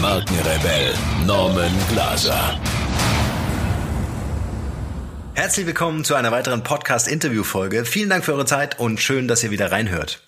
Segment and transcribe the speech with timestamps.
[0.00, 0.94] Markenrebell
[1.26, 2.58] Norman Glaser.
[5.34, 7.84] Herzlich willkommen zu einer weiteren Podcast-Interview-Folge.
[7.84, 10.22] Vielen Dank für eure Zeit und schön, dass ihr wieder reinhört.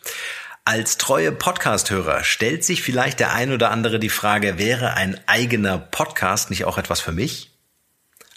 [0.66, 5.78] Als treue Podcast-Hörer stellt sich vielleicht der ein oder andere die Frage, wäre ein eigener
[5.78, 7.58] Podcast nicht auch etwas für mich?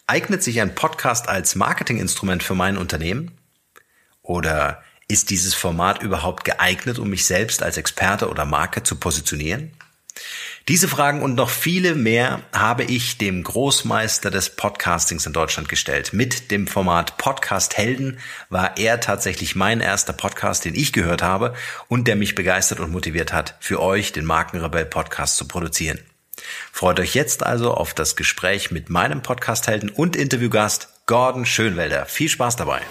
[0.08, 3.38] Eignet sich ein Podcast als Marketinginstrument für mein Unternehmen?
[4.22, 9.74] Oder ist dieses Format überhaupt geeignet, um mich selbst als Experte oder Marke zu positionieren?
[10.68, 16.14] Diese Fragen und noch viele mehr habe ich dem Großmeister des Podcastings in Deutschland gestellt.
[16.14, 18.18] Mit dem Format Podcast Helden
[18.50, 21.54] war er tatsächlich mein erster Podcast, den ich gehört habe
[21.88, 26.00] und der mich begeistert und motiviert hat, für euch den Markenrebell Podcast zu produzieren.
[26.72, 32.06] Freut euch jetzt also auf das Gespräch mit meinem Podcast Helden und Interviewgast Gordon Schönwelder.
[32.08, 32.82] Viel Spaß dabei.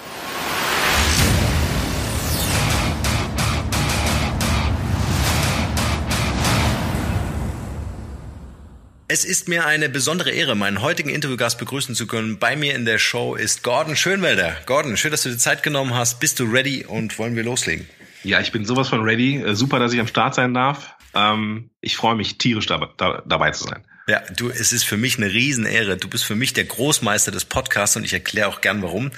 [9.06, 12.38] Es ist mir eine besondere Ehre, meinen heutigen Interviewgast begrüßen zu können.
[12.38, 14.56] Bei mir in der Show ist Gordon Schönwelder.
[14.64, 16.20] Gordon, schön, dass du dir Zeit genommen hast.
[16.20, 17.86] Bist du ready und wollen wir loslegen?
[18.22, 19.42] Ja, ich bin sowas von ready.
[19.42, 20.96] Äh, super, dass ich am Start sein darf.
[21.12, 22.88] Ähm, ich freue mich tierisch dabei,
[23.26, 23.84] dabei zu sein.
[24.06, 25.96] Ja, du, es ist für mich eine Riesenehre.
[25.96, 29.10] Du bist für mich der Großmeister des Podcasts und ich erkläre auch gern warum.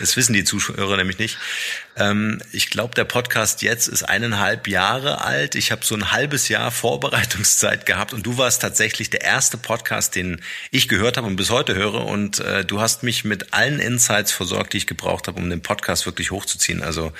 [0.00, 1.38] Das wissen die Zuschauer nämlich nicht.
[1.96, 5.54] Ähm, ich glaube, der Podcast jetzt ist eineinhalb Jahre alt.
[5.54, 10.14] Ich habe so ein halbes Jahr Vorbereitungszeit gehabt und du warst tatsächlich der erste Podcast,
[10.16, 10.40] den
[10.70, 12.06] ich gehört habe und bis heute höre.
[12.06, 15.62] Und äh, du hast mich mit allen Insights versorgt, die ich gebraucht habe, um den
[15.62, 16.82] Podcast wirklich hochzuziehen.
[16.82, 17.12] Also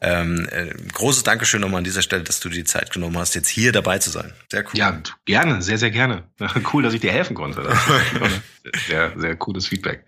[0.00, 3.34] ähm, äh, großes Dankeschön nochmal an dieser Stelle, dass du dir die Zeit genommen hast,
[3.34, 4.32] jetzt hier dabei zu sein.
[4.50, 4.78] Sehr cool.
[4.78, 6.24] Ja, gerne, sehr, sehr gerne.
[6.72, 7.62] Cool, dass ich dir helfen konnte.
[8.86, 10.04] sehr, sehr cooles Feedback.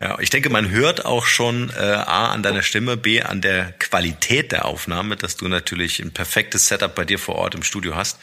[0.00, 3.72] Ja, ich denke, man hört auch schon äh, A an deiner Stimme, B an der
[3.72, 7.94] Qualität der Aufnahme, dass du natürlich ein perfektes Setup bei dir vor Ort im Studio
[7.94, 8.18] hast.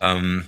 [0.00, 0.44] Ähm,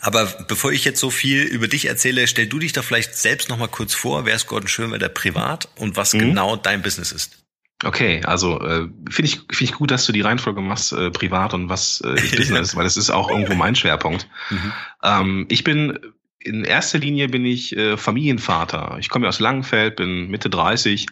[0.00, 3.48] aber bevor ich jetzt so viel über dich erzähle, stell du dich doch vielleicht selbst
[3.48, 4.24] noch mal kurz vor.
[4.24, 6.20] Wer ist Gordon Schönwelder privat und was mhm.
[6.20, 7.44] genau dein Business ist?
[7.84, 11.54] Okay, also äh, finde ich finde ich gut, dass du die Reihenfolge machst, äh, privat
[11.54, 14.28] und was äh, Business, weil das ist auch irgendwo mein Schwerpunkt.
[14.50, 14.72] Mhm.
[15.02, 15.98] Ähm, ich bin
[16.40, 18.96] in erster Linie bin ich äh, Familienvater.
[19.00, 21.06] Ich komme aus Langenfeld, bin Mitte 30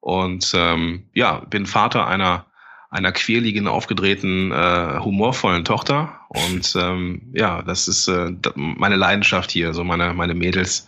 [0.00, 2.46] und ähm, ja, bin Vater einer
[2.92, 6.20] einer quirligen, aufgedrehten, äh, humorvollen Tochter.
[6.28, 10.86] Und ähm, ja, das ist äh, meine Leidenschaft hier, so meine, meine Mädels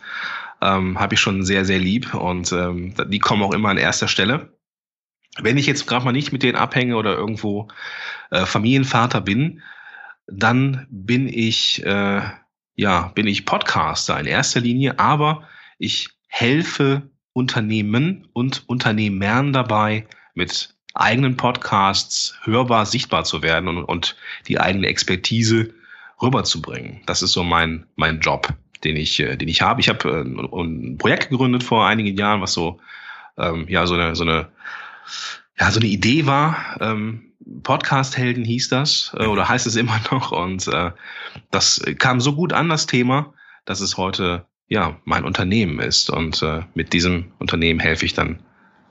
[0.61, 4.09] ähm, habe ich schon sehr, sehr lieb und ähm, die kommen auch immer an erster
[4.09, 4.53] Stelle.
[5.41, 7.69] Wenn ich jetzt gerade mal nicht mit denen abhänge oder irgendwo
[8.31, 9.63] äh, Familienvater bin,
[10.27, 12.21] dann bin ich äh,
[12.75, 15.49] ja bin ich Podcaster in erster Linie, aber
[15.79, 17.03] ich helfe
[17.33, 24.87] Unternehmen und Unternehmern dabei, mit eigenen Podcasts hörbar sichtbar zu werden und, und die eigene
[24.87, 25.75] Expertise
[26.23, 27.01] rüberzubringen.
[27.07, 28.49] Das ist so mein mein Job,
[28.85, 29.81] den ich äh, den ich habe.
[29.81, 32.81] Ich habe äh, ein Projekt gegründet vor einigen Jahren, was so
[33.37, 34.49] ähm, ja so eine so eine
[35.59, 37.33] ja, so eine Idee war, ähm,
[37.63, 40.33] Podcast-Helden hieß das, äh, oder heißt es immer noch.
[40.33, 40.91] Und äh,
[41.51, 43.35] das kam so gut an, das Thema,
[43.65, 46.11] dass es heute ja mein Unternehmen ist.
[46.11, 48.41] Und äh, mit diesem Unternehmen helfe ich dann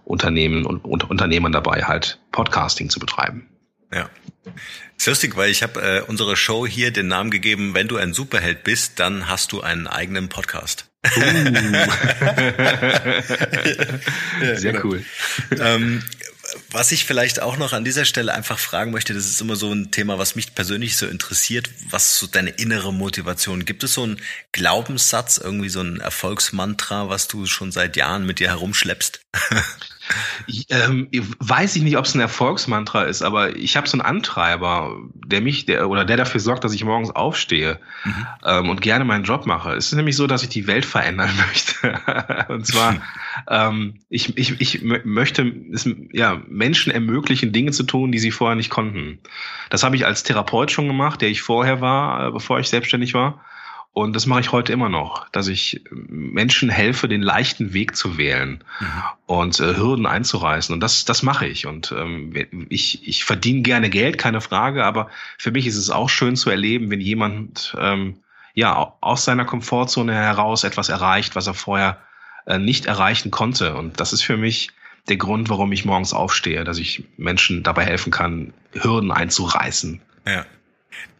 [0.05, 3.49] Unternehmen und, und Unternehmern dabei, halt Podcasting zu betreiben.
[3.93, 4.09] Ja.
[4.97, 8.13] Ist lustig, weil ich habe äh, unsere Show hier den Namen gegeben, wenn du ein
[8.13, 10.91] Superheld bist, dann hast du einen eigenen Podcast.
[11.05, 11.09] Uh.
[14.55, 14.85] Sehr genau.
[14.85, 15.03] cool.
[15.59, 16.03] Ähm,
[16.71, 19.71] was ich vielleicht auch noch an dieser Stelle einfach fragen möchte, das ist immer so
[19.71, 23.65] ein Thema, was mich persönlich so interessiert, was so deine innere Motivation.
[23.65, 24.21] Gibt es so einen
[24.51, 29.21] Glaubenssatz, irgendwie so ein Erfolgsmantra, was du schon seit Jahren mit dir herumschleppst?
[30.47, 31.07] Ich, ähm,
[31.39, 35.41] weiß ich nicht, ob es ein Erfolgsmantra ist, aber ich habe so einen Antreiber, der
[35.41, 38.27] mich, der oder der dafür sorgt, dass ich morgens aufstehe mhm.
[38.45, 39.73] ähm, und gerne meinen Job mache.
[39.73, 41.99] Es ist nämlich so, dass ich die Welt verändern möchte.
[42.49, 43.01] und zwar,
[43.47, 48.55] ähm, ich, ich, ich möchte es, ja, Menschen ermöglichen, Dinge zu tun, die sie vorher
[48.55, 49.19] nicht konnten.
[49.69, 53.13] Das habe ich als Therapeut schon gemacht, der ich vorher war, äh, bevor ich selbstständig
[53.13, 53.43] war.
[53.93, 58.17] Und das mache ich heute immer noch, dass ich Menschen helfe, den leichten Weg zu
[58.17, 58.87] wählen mhm.
[59.27, 60.73] und äh, Hürden einzureißen.
[60.73, 61.67] Und das, das mache ich.
[61.67, 62.33] Und ähm,
[62.69, 66.49] ich, ich verdiene gerne Geld, keine Frage, aber für mich ist es auch schön zu
[66.49, 68.17] erleben, wenn jemand ähm,
[68.55, 71.99] ja aus seiner Komfortzone heraus etwas erreicht, was er vorher
[72.47, 73.75] äh, nicht erreichen konnte.
[73.75, 74.71] Und das ist für mich
[75.07, 80.01] der Grund, warum ich morgens aufstehe, dass ich Menschen dabei helfen kann, Hürden einzureißen.
[80.25, 80.45] Ja.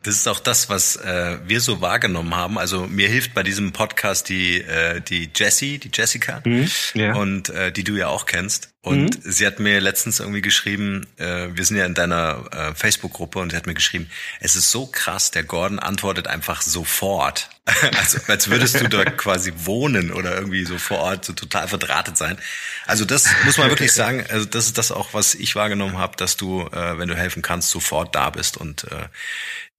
[0.03, 2.59] Das ist auch das, was äh, wir so wahrgenommen haben.
[2.59, 7.15] Also mir hilft bei diesem Podcast die äh, die Jessie, die Jessica, mhm, ja.
[7.15, 8.73] und äh, die du ja auch kennst.
[8.85, 9.31] Und mhm.
[9.31, 13.51] sie hat mir letztens irgendwie geschrieben, äh, wir sind ja in deiner äh, Facebook-Gruppe und
[13.51, 14.09] sie hat mir geschrieben,
[14.41, 17.49] es ist so krass, der Gordon antwortet einfach sofort.
[17.97, 22.17] also als würdest du da quasi wohnen oder irgendwie so vor Ort so total verdrahtet
[22.17, 22.37] sein.
[22.85, 26.17] Also das muss man wirklich sagen, also das ist das auch, was ich wahrgenommen habe,
[26.17, 29.07] dass du, äh, wenn du helfen kannst, sofort da bist und äh,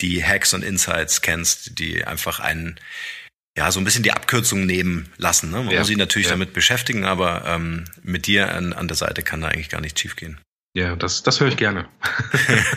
[0.01, 2.79] die Hacks und Insights kennst, die einfach einen
[3.57, 5.51] ja, so ein bisschen die Abkürzung nehmen lassen.
[5.51, 5.59] Ne?
[5.59, 6.33] Man ja, muss sich natürlich ja.
[6.33, 9.99] damit beschäftigen, aber ähm, mit dir an, an der Seite kann da eigentlich gar nicht
[9.99, 10.41] schiefgehen.
[10.77, 11.89] Ja, das, das höre ich gerne.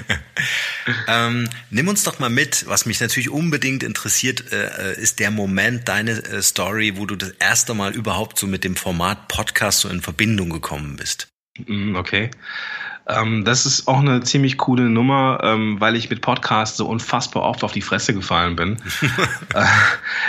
[1.07, 5.87] ähm, nimm uns doch mal mit, was mich natürlich unbedingt interessiert, äh, ist der Moment,
[5.87, 9.89] deine äh, Story, wo du das erste Mal überhaupt so mit dem Format Podcast so
[9.89, 11.27] in Verbindung gekommen bist.
[11.65, 12.29] Mm, okay.
[13.09, 17.44] Ähm, das ist auch eine ziemlich coole Nummer, ähm, weil ich mit Podcasts so unfassbar
[17.44, 18.77] oft auf die Fresse gefallen bin.
[19.54, 19.63] äh,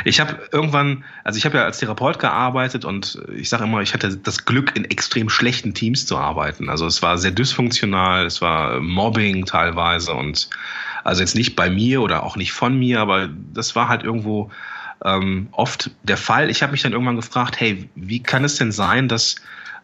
[0.04, 3.94] ich habe irgendwann, also ich habe ja als Therapeut gearbeitet und ich sage immer, ich
[3.94, 6.70] hatte das Glück, in extrem schlechten Teams zu arbeiten.
[6.70, 10.48] Also es war sehr dysfunktional, es war Mobbing teilweise und
[11.02, 14.50] also jetzt nicht bei mir oder auch nicht von mir, aber das war halt irgendwo
[15.04, 16.50] ähm, oft der Fall.
[16.50, 19.36] Ich habe mich dann irgendwann gefragt, hey, wie kann es denn sein, dass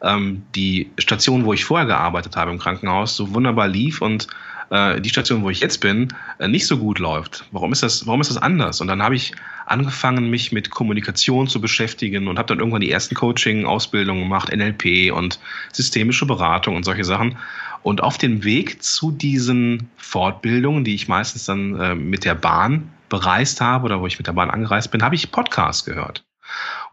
[0.02, 4.26] ähm, die Station, wo ich vorher gearbeitet habe im Krankenhaus, so wunderbar lief und
[4.70, 6.08] äh, die Station, wo ich jetzt bin,
[6.38, 7.44] äh, nicht so gut läuft.
[7.52, 8.80] Warum ist das, warum ist das anders?
[8.80, 9.32] Und dann habe ich
[9.66, 15.12] angefangen, mich mit Kommunikation zu beschäftigen und habe dann irgendwann die ersten Coaching-Ausbildungen gemacht, NLP
[15.12, 15.38] und
[15.72, 17.36] systemische Beratung und solche Sachen.
[17.82, 22.90] Und auf dem Weg zu diesen Fortbildungen, die ich meistens dann äh, mit der Bahn
[23.08, 26.23] bereist habe oder wo ich mit der Bahn angereist bin, habe ich Podcasts gehört.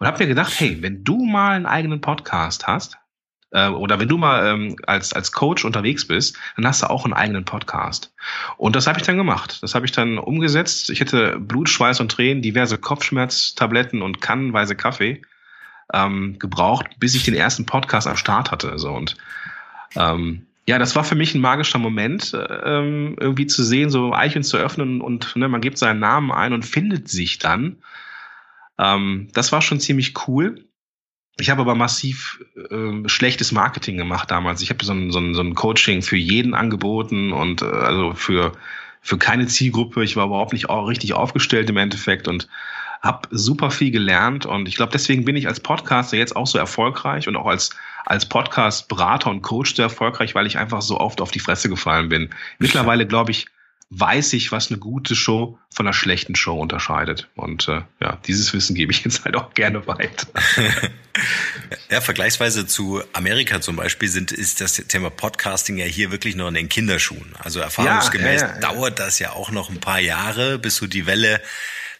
[0.02, 2.98] Und habe mir gedacht, hey, wenn du mal einen eigenen Podcast hast,
[3.52, 7.06] äh, oder wenn du mal ähm, als, als Coach unterwegs bist, dann hast du auch
[7.06, 8.12] einen eigenen Podcast.
[8.58, 9.60] Und das habe ich dann gemacht.
[9.62, 10.90] Das habe ich dann umgesetzt.
[10.90, 15.22] Ich hätte Blut, Schweiß und Tränen, diverse Kopfschmerztabletten und kannenweise Kaffee
[15.94, 18.80] ähm, gebraucht, bis ich den ersten Podcast am Start hatte.
[18.80, 19.16] So und
[19.96, 24.44] ähm, ja, das war für mich ein magischer Moment, ähm, irgendwie zu sehen, so Eicheln
[24.44, 27.78] zu öffnen und ne, man gibt seinen Namen ein und findet sich dann.
[28.82, 30.66] Ähm, das war schon ziemlich cool.
[31.40, 34.62] Ich habe aber massiv äh, schlechtes Marketing gemacht damals.
[34.62, 38.14] Ich habe so ein, so, ein, so ein Coaching für jeden angeboten und äh, also
[38.14, 38.54] für,
[39.02, 40.04] für keine Zielgruppe.
[40.04, 42.50] Ich war überhaupt nicht auch richtig aufgestellt im Endeffekt und
[43.02, 44.46] habe super viel gelernt.
[44.46, 47.72] Und ich glaube, deswegen bin ich als Podcaster jetzt auch so erfolgreich und auch als,
[48.06, 52.10] als Podcast-Berater und Coach so erfolgreich, weil ich einfach so oft auf die Fresse gefallen
[52.10, 52.30] bin.
[52.60, 53.48] Mittlerweile, glaube ich,
[53.92, 57.28] weiß ich, was eine gute Show von einer schlechten Show unterscheidet.
[57.36, 60.28] Und äh, ja, dieses Wissen gebe ich jetzt halt auch gerne weiter.
[61.92, 66.48] ja, vergleichsweise zu Amerika zum Beispiel sind, ist das Thema Podcasting ja hier wirklich noch
[66.48, 67.34] in den Kinderschuhen.
[67.40, 70.88] Also erfahrungsgemäß ja, ja, ja, dauert das ja auch noch ein paar Jahre, bis so
[70.88, 71.42] die Welle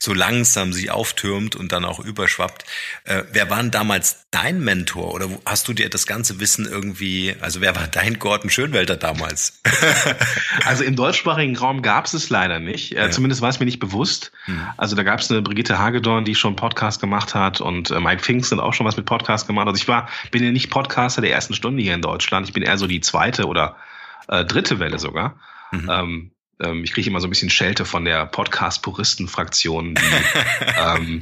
[0.02, 2.66] so langsam sich auftürmt und dann auch überschwappt.
[3.04, 7.36] Äh, wer war denn damals dein Mentor oder hast du dir das ganze Wissen irgendwie,
[7.40, 9.62] also wer war dein Gordon Schönwelter damals?
[10.66, 12.94] also im deutschsprachigen Raum gab es es leider nicht.
[12.94, 13.12] Äh, ja.
[13.12, 14.32] Zumindest war es mir nicht bewusst.
[14.48, 14.66] Mhm.
[14.76, 18.24] Also da gab es eine Brigitte Hagedorn, die schon Podcast gemacht hat und äh, Mike
[18.24, 19.68] Pfingsten auch schon was mit Podcast gemacht.
[19.68, 22.48] Also ich war, bin ja nicht Podcaster der ersten Stunde hier in Deutschland.
[22.48, 23.76] Ich bin eher so die zweite oder
[24.30, 25.40] äh, dritte Welle sogar.
[25.72, 25.90] Mhm.
[25.92, 26.32] Ähm,
[26.62, 30.02] ähm, ich kriege immer so ein bisschen Schelte von der Podcast-Puristen-Fraktion, die
[30.80, 31.22] ähm,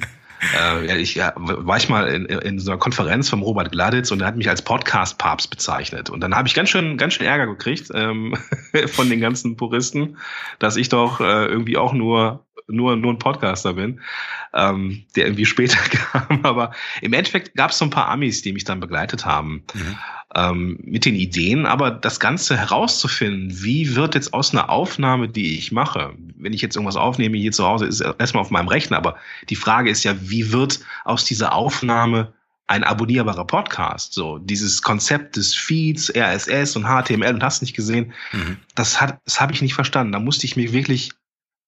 [0.58, 4.22] äh, ich ja, war ich mal in, in so einer Konferenz vom Robert Gladitz und
[4.22, 6.10] er hat mich als Podcast-Papst bezeichnet.
[6.10, 8.36] Und dann habe ich ganz schön, ganz schön Ärger gekriegt ähm,
[8.88, 10.18] von den ganzen Puristen,
[10.60, 14.00] dass ich doch äh, irgendwie auch nur nur, nur ein Podcaster bin,
[14.54, 16.40] ähm, der irgendwie später kam.
[16.44, 16.72] Aber
[17.02, 19.98] im Endeffekt gab es so ein paar Amis, die mich dann begleitet haben mhm.
[20.36, 21.66] ähm, mit den Ideen.
[21.66, 26.62] Aber das Ganze herauszufinden, wie wird jetzt aus einer Aufnahme, die ich mache, wenn ich
[26.62, 28.98] jetzt irgendwas aufnehme hier zu Hause, ist erstmal auf meinem Rechner.
[28.98, 29.18] Aber
[29.50, 32.34] die Frage ist ja, wie wird aus dieser Aufnahme
[32.70, 34.14] ein abonnierbarer Podcast.
[34.14, 38.58] So dieses Konzept des Feeds, RSS und HTML und hast nicht gesehen, mhm.
[38.76, 40.14] das hat, das habe ich nicht verstanden.
[40.14, 41.12] Da musste ich mich wirklich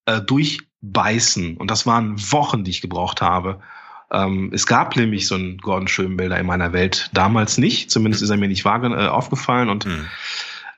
[0.05, 1.57] äh, durchbeißen.
[1.57, 3.61] Und das waren Wochen, die ich gebraucht habe.
[4.11, 7.91] Ähm, es gab nämlich so einen Gordon Schönbilder in meiner Welt damals nicht.
[7.91, 9.69] Zumindest ist er mir nicht äh, aufgefallen.
[9.69, 10.05] Und mhm.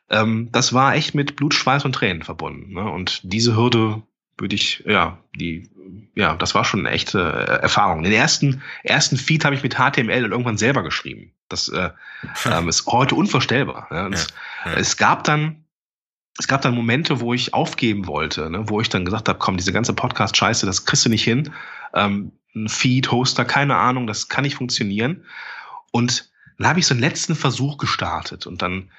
[0.09, 2.73] ähm, das war echt mit Blut, Schweiß und Tränen verbunden.
[2.73, 2.83] Ne?
[2.89, 4.03] Und diese Hürde
[4.37, 5.69] würde ich, ja, die,
[6.15, 8.03] ja, das war schon eine echte äh, Erfahrung.
[8.03, 11.31] Den ersten, ersten Feed habe ich mit HTML irgendwann selber geschrieben.
[11.49, 11.89] Das äh,
[12.45, 13.87] ähm, ist heute unvorstellbar.
[13.89, 14.09] Ja?
[14.09, 14.17] Ja,
[14.65, 14.73] ja.
[14.73, 15.62] Es gab dann
[16.37, 19.57] es gab dann Momente, wo ich aufgeben wollte, ne, wo ich dann gesagt habe, komm,
[19.57, 21.51] diese ganze Podcast-Scheiße, das kriegst du nicht hin.
[21.93, 25.25] Ähm, ein Feed, Hoster, keine Ahnung, das kann nicht funktionieren.
[25.91, 28.91] Und dann habe ich so einen letzten Versuch gestartet und dann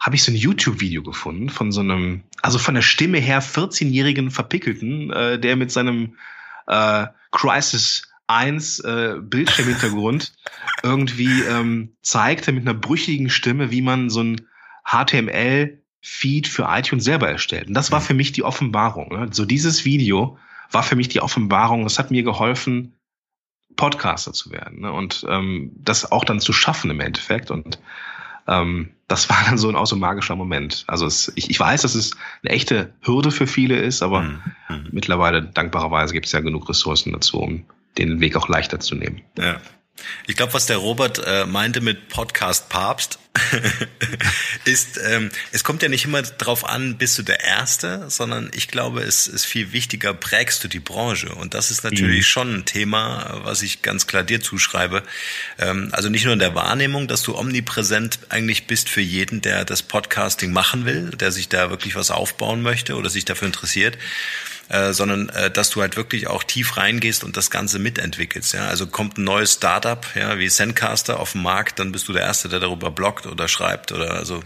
[0.00, 4.30] habe ich so ein YouTube-Video gefunden von so einem, also von der Stimme her 14-jährigen
[4.30, 6.16] Verpickelten, äh, der mit seinem
[6.66, 10.34] äh, Crisis 1 äh, Bildschirmhintergrund
[10.82, 14.48] irgendwie ähm, zeigte mit einer brüchigen Stimme, wie man so ein
[16.04, 17.68] HTML-Feed für iTunes selber erstellt.
[17.68, 18.04] Und das war mhm.
[18.04, 19.08] für mich die Offenbarung.
[19.08, 19.28] Ne?
[19.32, 20.38] So dieses Video
[20.70, 21.86] war für mich die Offenbarung.
[21.86, 22.92] Es hat mir geholfen,
[23.76, 24.92] Podcaster zu werden ne?
[24.92, 27.50] und ähm, das auch dann zu schaffen im Endeffekt.
[27.50, 27.78] Und
[28.46, 30.84] ähm, das war dann so ein, auch so ein magischer Moment.
[30.86, 34.42] Also es, ich, ich weiß, dass es eine echte Hürde für viele ist, aber mhm.
[34.68, 34.88] mhm.
[34.92, 37.64] mittlerweile dankbarerweise gibt es ja genug Ressourcen dazu, um
[37.98, 39.22] den Weg auch leichter zu nehmen.
[39.38, 39.60] Ja.
[40.26, 43.18] Ich glaube, was der Robert äh, meinte mit Podcast Papst,
[44.64, 48.68] ist, ähm, es kommt ja nicht immer drauf an, bist du der Erste, sondern ich
[48.68, 51.34] glaube, es ist viel wichtiger, prägst du die Branche.
[51.34, 52.22] Und das ist natürlich mhm.
[52.22, 55.02] schon ein Thema, was ich ganz klar dir zuschreibe.
[55.58, 59.64] Ähm, also nicht nur in der Wahrnehmung, dass du omnipräsent eigentlich bist für jeden, der
[59.64, 63.98] das Podcasting machen will, der sich da wirklich was aufbauen möchte oder sich dafür interessiert
[64.68, 68.54] äh, sondern äh, dass du halt wirklich auch tief reingehst und das Ganze mitentwickelst.
[68.54, 68.66] Ja?
[68.66, 72.22] Also kommt ein neues Startup, ja, wie Zencaster auf den Markt, dann bist du der
[72.22, 74.42] Erste, der darüber bloggt oder schreibt oder so.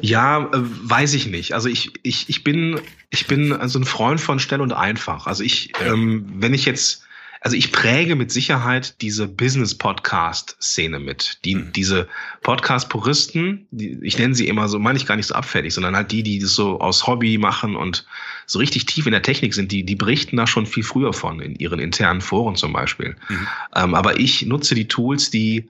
[0.00, 1.54] Ja, äh, weiß ich nicht.
[1.54, 5.26] Also ich, ich, ich bin, ich bin also ein Freund von schnell und einfach.
[5.26, 5.92] Also ich, ja.
[5.92, 7.04] ähm, wenn ich jetzt
[7.44, 11.44] also ich präge mit Sicherheit diese Business-Podcast-Szene mit.
[11.44, 11.72] Die, mhm.
[11.72, 12.08] Diese
[12.42, 16.12] Podcast-Puristen, die, ich nenne sie immer so, meine ich gar nicht so abfällig, sondern halt
[16.12, 18.06] die, die das so aus Hobby machen und
[18.46, 21.40] so richtig tief in der Technik sind, die, die berichten da schon viel früher von,
[21.40, 23.16] in ihren internen Foren zum Beispiel.
[23.28, 23.48] Mhm.
[23.74, 25.68] Ähm, aber ich nutze die Tools, die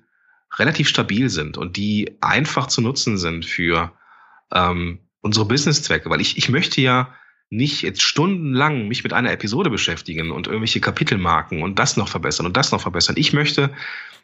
[0.58, 3.92] relativ stabil sind und die einfach zu nutzen sind für
[4.52, 7.14] ähm, unsere Business-Zwecke, weil ich, ich möchte ja
[7.52, 12.46] nicht jetzt stundenlang mich mit einer Episode beschäftigen und irgendwelche Kapitelmarken und das noch verbessern
[12.46, 13.16] und das noch verbessern.
[13.18, 13.72] Ich möchte, und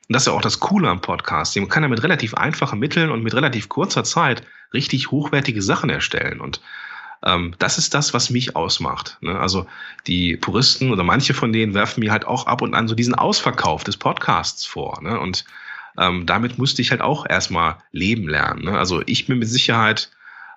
[0.08, 3.10] das ist ja auch das Coole am Podcast, man kann ja mit relativ einfachen Mitteln
[3.10, 4.42] und mit relativ kurzer Zeit
[4.72, 6.40] richtig hochwertige Sachen erstellen.
[6.40, 6.62] Und
[7.22, 9.18] ähm, das ist das, was mich ausmacht.
[9.20, 9.38] Ne?
[9.38, 9.66] Also
[10.06, 13.14] die Puristen oder manche von denen werfen mir halt auch ab und an so diesen
[13.14, 15.02] Ausverkauf des Podcasts vor.
[15.02, 15.20] Ne?
[15.20, 15.44] Und
[15.98, 18.64] ähm, damit musste ich halt auch erstmal leben lernen.
[18.64, 18.78] Ne?
[18.78, 20.10] Also ich bin mit Sicherheit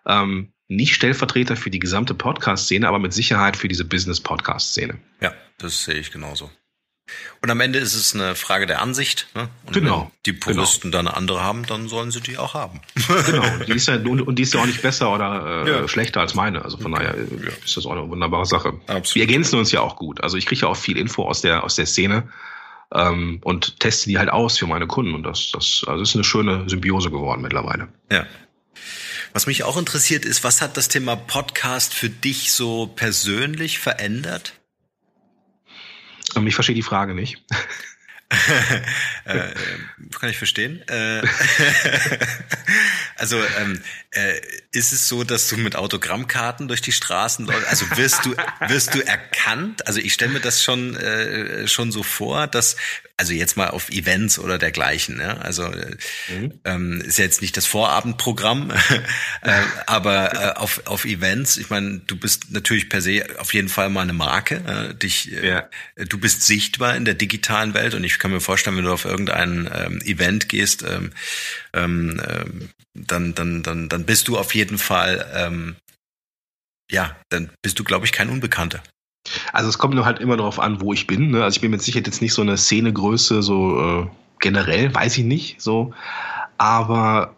[0.06, 4.98] ähm, nicht Stellvertreter für die gesamte Podcast-Szene, aber mit Sicherheit für diese Business-Podcast-Szene.
[5.20, 6.50] Ja, das sehe ich genauso.
[7.42, 9.28] Und am Ende ist es eine Frage der Ansicht.
[9.36, 9.50] Ne?
[9.66, 10.04] Und genau.
[10.04, 11.00] Wenn die Puristen genau.
[11.04, 12.80] dann eine andere haben, dann sollen sie die auch haben.
[13.26, 13.44] genau.
[13.54, 15.88] Und die ist ja, und, und die ist ja auch nicht besser oder äh, ja.
[15.90, 16.64] schlechter als meine.
[16.64, 17.50] Also von daher ja.
[17.66, 18.80] ist das auch eine wunderbare Sache.
[18.88, 19.16] Absolut.
[19.16, 20.24] Wir ergänzen uns ja auch gut.
[20.24, 22.30] Also ich kriege ja auch viel Info aus der, aus der Szene
[22.94, 25.16] ähm, und teste die halt aus für meine Kunden.
[25.16, 27.90] Und das, das also ist eine schöne Symbiose geworden mittlerweile.
[28.10, 28.26] Ja.
[29.34, 34.60] Was mich auch interessiert ist, was hat das Thema Podcast für dich so persönlich verändert?
[36.36, 37.44] Ähm, ich verstehe die Frage nicht.
[39.26, 39.54] äh,
[40.20, 40.88] kann ich verstehen.
[40.88, 41.22] Äh,
[43.16, 44.40] also ähm, äh,
[44.72, 47.68] ist es so, dass du mit Autogrammkarten durch die Straßen läufst?
[47.68, 48.36] Also wirst du
[48.68, 49.88] wirst du erkannt?
[49.88, 52.78] Also ich stelle mir das schon äh, schon so vor, dass
[53.22, 55.20] also jetzt mal auf Events oder dergleichen.
[55.20, 55.38] Ja?
[55.38, 55.96] Also äh,
[56.30, 56.60] mhm.
[56.66, 58.72] ähm, ist ja jetzt nicht das Vorabendprogramm,
[59.42, 61.58] äh, aber äh, auf auf Events.
[61.58, 64.90] Ich meine, du bist natürlich per se auf jeden Fall mal eine Marke.
[64.92, 65.70] Äh, dich, äh, ja.
[65.96, 69.06] du bist sichtbar in der digitalen Welt und ich kann mir vorstellen, wenn du auf
[69.06, 71.12] irgendein ähm, Event gehst, ähm,
[71.74, 75.76] ähm, ähm, dann, dann, dann, dann bist du auf jeden Fall, ähm,
[76.92, 78.84] ja, dann bist du, glaube ich, kein Unbekannter.
[79.54, 81.32] Also es kommt nur halt immer darauf an, wo ich bin.
[81.32, 81.44] Ne?
[81.44, 84.08] Also ich bin mit Sicherheit jetzt nicht so eine Szenegröße, so äh,
[84.40, 85.94] generell, weiß ich nicht, so.
[86.60, 87.36] Aber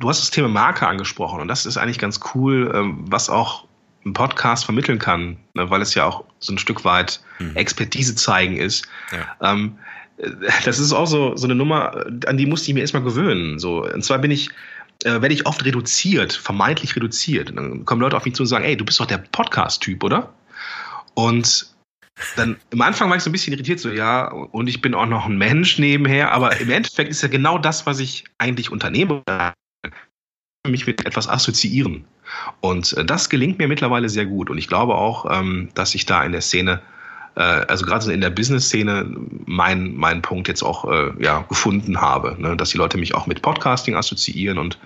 [0.00, 3.68] du hast das Thema Marke angesprochen und das ist eigentlich ganz cool, ähm, was auch
[4.04, 5.70] ein Podcast vermitteln kann, ne?
[5.70, 7.54] weil es ja auch so ein Stück weit mhm.
[7.54, 8.88] Expertise zeigen ist.
[9.12, 9.52] Ja.
[9.52, 9.78] Ähm,
[10.64, 13.58] das ist auch so, so eine Nummer, an die musste ich mir erstmal gewöhnen.
[13.58, 13.84] So.
[13.84, 14.50] Und zwar bin ich,
[15.04, 17.52] äh, werde ich oft reduziert, vermeintlich reduziert.
[17.54, 20.32] Dann kommen Leute auf mich zu und sagen, ey, du bist doch der Podcast-Typ, oder?
[21.14, 21.74] Und
[22.36, 25.06] dann am Anfang war ich so ein bisschen irritiert, so ja, und ich bin auch
[25.06, 29.22] noch ein Mensch nebenher, aber im Endeffekt ist ja genau das, was ich eigentlich unternehme,
[30.66, 32.04] mich mit etwas assoziieren.
[32.60, 34.50] Und äh, das gelingt mir mittlerweile sehr gut.
[34.50, 36.82] Und ich glaube auch, ähm, dass ich da in der Szene
[37.42, 39.06] also gerade in der Business-Szene
[39.46, 42.56] meinen mein Punkt jetzt auch äh, ja, gefunden habe, ne?
[42.56, 44.78] dass die Leute mich auch mit Podcasting assoziieren und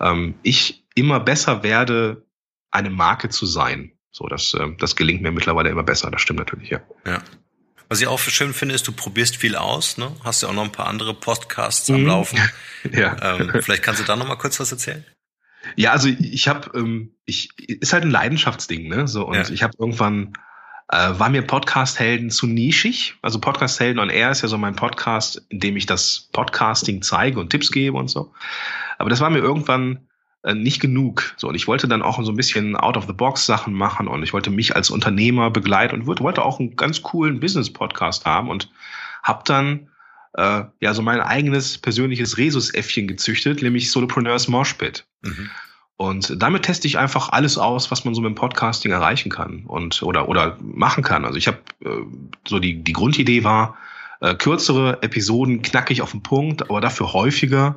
[0.00, 2.24] ähm, ich immer besser werde,
[2.70, 3.92] eine Marke zu sein.
[4.10, 6.10] So, das, äh, das gelingt mir mittlerweile immer besser.
[6.10, 6.80] Das stimmt natürlich, ja.
[7.06, 7.22] Ja.
[7.88, 10.14] Was ich auch schön finde, ist, du probierst viel aus, ne?
[10.22, 12.06] Hast ja auch noch ein paar andere Podcasts am mhm.
[12.06, 12.38] Laufen.
[12.92, 13.16] ja.
[13.22, 15.04] Ähm, vielleicht kannst du da noch mal kurz was erzählen?
[15.74, 19.08] Ja, also ich habe, ähm, ich ist halt ein Leidenschaftsding, ne?
[19.08, 19.48] So und ja.
[19.48, 20.34] ich habe irgendwann
[20.90, 23.16] äh, war mir Podcast-Helden zu nischig.
[23.22, 27.38] Also Podcast-Helden on Air ist ja so mein Podcast, in dem ich das Podcasting zeige
[27.40, 28.32] und Tipps gebe und so.
[28.98, 30.08] Aber das war mir irgendwann
[30.42, 31.34] äh, nicht genug.
[31.36, 34.76] So, und ich wollte dann auch so ein bisschen out-of-the-box-Sachen machen und ich wollte mich
[34.76, 38.70] als Unternehmer begleiten und wollte auch einen ganz coolen Business-Podcast haben und
[39.22, 39.88] habe dann
[40.34, 45.06] äh, ja so mein eigenes persönliches Rhesusäffchen gezüchtet, nämlich Solopreneurs Moshpit.
[45.22, 45.50] Mhm.
[45.98, 49.64] Und damit teste ich einfach alles aus, was man so mit dem Podcasting erreichen kann
[49.66, 51.24] und oder oder machen kann.
[51.24, 51.88] Also ich habe äh,
[52.46, 53.76] so die die Grundidee war
[54.20, 57.74] äh, kürzere Episoden knackig auf den Punkt, aber dafür häufiger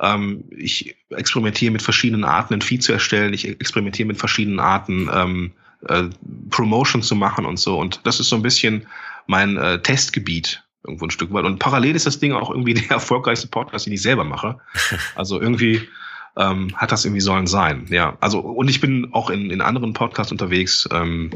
[0.00, 3.32] ähm, ich experimentiere mit verschiedenen Arten, ein Feed zu erstellen.
[3.32, 5.52] Ich experimentiere mit verschiedenen Arten, ähm,
[5.88, 6.04] äh,
[6.50, 7.78] Promotion zu machen und so.
[7.78, 8.88] Und das ist so ein bisschen
[9.28, 11.44] mein äh, Testgebiet irgendwo ein Stück weit.
[11.44, 14.58] Und parallel ist das Ding auch irgendwie der erfolgreichste Podcast, den ich selber mache.
[15.14, 15.88] Also irgendwie
[16.36, 17.86] ähm, hat das irgendwie sollen sein.
[17.90, 21.30] Ja, also und ich bin auch in, in anderen Podcasts unterwegs ähm,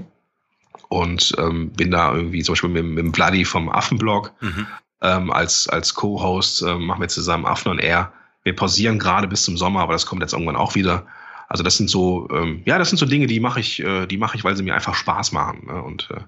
[0.88, 4.66] und ähm, bin da irgendwie zum Beispiel mit, mit dem Vladi vom Affenblog mhm.
[5.02, 8.12] ähm, als als Co-Host äh, machen wir zusammen Affen und R
[8.46, 11.04] wir pausieren gerade bis zum Sommer, aber das kommt jetzt irgendwann auch wieder.
[11.48, 14.18] Also das sind so, ähm, ja, das sind so Dinge, die mache ich, äh, die
[14.18, 15.66] mache ich, weil sie mir einfach Spaß machen.
[15.66, 15.82] Ne?
[15.82, 16.20] Und äh,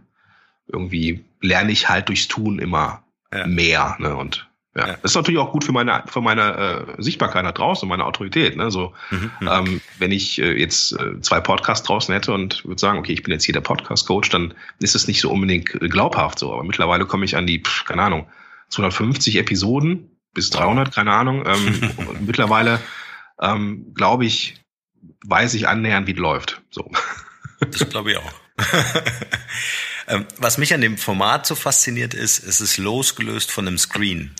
[0.67, 3.47] irgendwie lerne ich halt durchs Tun immer ja.
[3.47, 3.95] mehr.
[4.01, 4.17] Ne?
[4.17, 4.48] Und
[4.79, 4.87] ja.
[4.87, 8.05] ja, das ist natürlich auch gut für meine für meine äh, Sichtbarkeit da draußen, meine
[8.05, 8.57] Autorität.
[8.57, 8.71] Ne?
[8.71, 12.81] So, mhm, mhm, ähm, wenn ich äh, jetzt äh, zwei Podcasts draußen hätte und würde
[12.81, 16.39] sagen, okay, ich bin jetzt hier der Podcast-Coach, dann ist es nicht so unbedingt glaubhaft
[16.39, 16.53] so.
[16.53, 18.29] Aber mittlerweile komme ich an die, pff, keine Ahnung,
[18.69, 21.45] 250 Episoden bis 300, keine Ahnung.
[21.45, 21.91] Ähm,
[22.27, 22.81] mittlerweile,
[23.41, 24.55] ähm, glaube ich,
[25.27, 26.63] weiß ich annähernd, wie es läuft.
[26.71, 26.91] So.
[27.61, 28.33] Das glaube ich auch.
[30.09, 34.35] Ähm, was mich an dem Format so fasziniert ist, es ist losgelöst von einem Screen.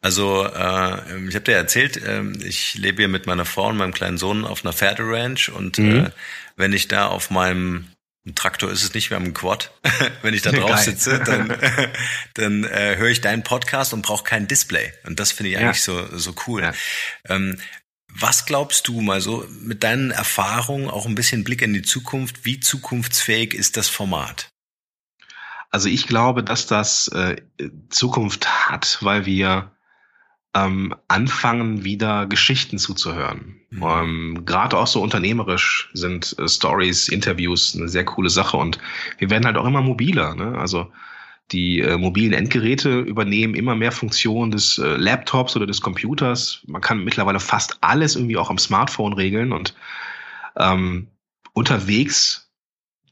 [0.00, 3.92] Also äh, ich habe dir erzählt, äh, ich lebe hier mit meiner Frau und meinem
[3.92, 6.06] kleinen Sohn auf einer Pferderanch und mhm.
[6.06, 6.10] äh,
[6.56, 7.88] wenn ich da auf meinem
[8.28, 9.72] ein Traktor ist es nicht, wir haben einen Quad.
[10.22, 10.84] Wenn ich da drauf Geil.
[10.84, 11.50] sitze, dann,
[12.34, 14.92] dann äh, höre ich deinen Podcast und brauche kein Display.
[15.06, 16.08] Und das finde ich eigentlich ja.
[16.08, 16.62] so, so cool.
[16.62, 16.72] Ja.
[17.26, 17.58] Ähm,
[18.12, 22.44] was glaubst du mal so mit deinen Erfahrungen, auch ein bisschen Blick in die Zukunft,
[22.44, 24.48] wie zukunftsfähig ist das Format?
[25.70, 27.36] Also ich glaube, dass das äh,
[27.90, 29.72] Zukunft hat, weil wir
[30.54, 33.60] ähm, anfangen, wieder Geschichten zuzuhören.
[33.70, 33.82] Mhm.
[33.82, 38.78] Ähm, Gerade auch so unternehmerisch sind äh, Stories, Interviews eine sehr coole Sache und
[39.18, 40.34] wir werden halt auch immer mobiler.
[40.34, 40.58] Ne?
[40.58, 40.90] Also
[41.52, 46.60] die äh, mobilen Endgeräte übernehmen immer mehr Funktionen des äh, Laptops oder des Computers.
[46.66, 49.74] Man kann mittlerweile fast alles irgendwie auch am Smartphone regeln und
[50.56, 51.08] ähm,
[51.52, 52.50] unterwegs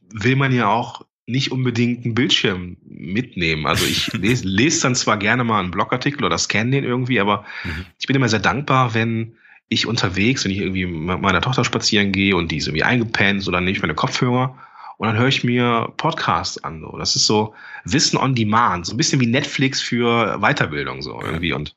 [0.09, 3.67] will man ja auch nicht unbedingt einen Bildschirm mitnehmen.
[3.67, 7.45] Also ich lese, lese dann zwar gerne mal einen Blogartikel oder scanne den irgendwie, aber
[7.65, 7.87] mhm.
[7.99, 9.35] ich bin immer sehr dankbar, wenn
[9.69, 13.47] ich unterwegs, wenn ich irgendwie mit meiner Tochter spazieren gehe und die ist irgendwie eingepennt
[13.49, 14.57] oder nehme ich meine Kopfhörer
[14.99, 16.81] und dann höre ich mir Podcasts an.
[16.81, 16.97] So.
[16.97, 21.53] Das ist so Wissen on Demand, so ein bisschen wie Netflix für Weiterbildung so irgendwie.
[21.53, 21.75] Und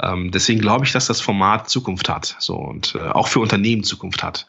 [0.00, 3.84] ähm, deswegen glaube ich, dass das Format Zukunft hat so und äh, auch für Unternehmen
[3.84, 4.48] Zukunft hat.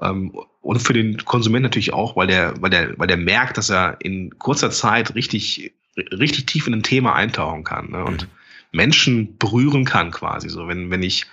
[0.00, 3.70] Ähm, und für den Konsument natürlich auch, weil der, weil der, weil der merkt, dass
[3.70, 8.04] er in kurzer Zeit richtig, richtig tief in ein Thema eintauchen kann ne?
[8.04, 8.28] und mhm.
[8.72, 10.48] Menschen berühren kann quasi.
[10.48, 11.26] So, wenn, wenn ich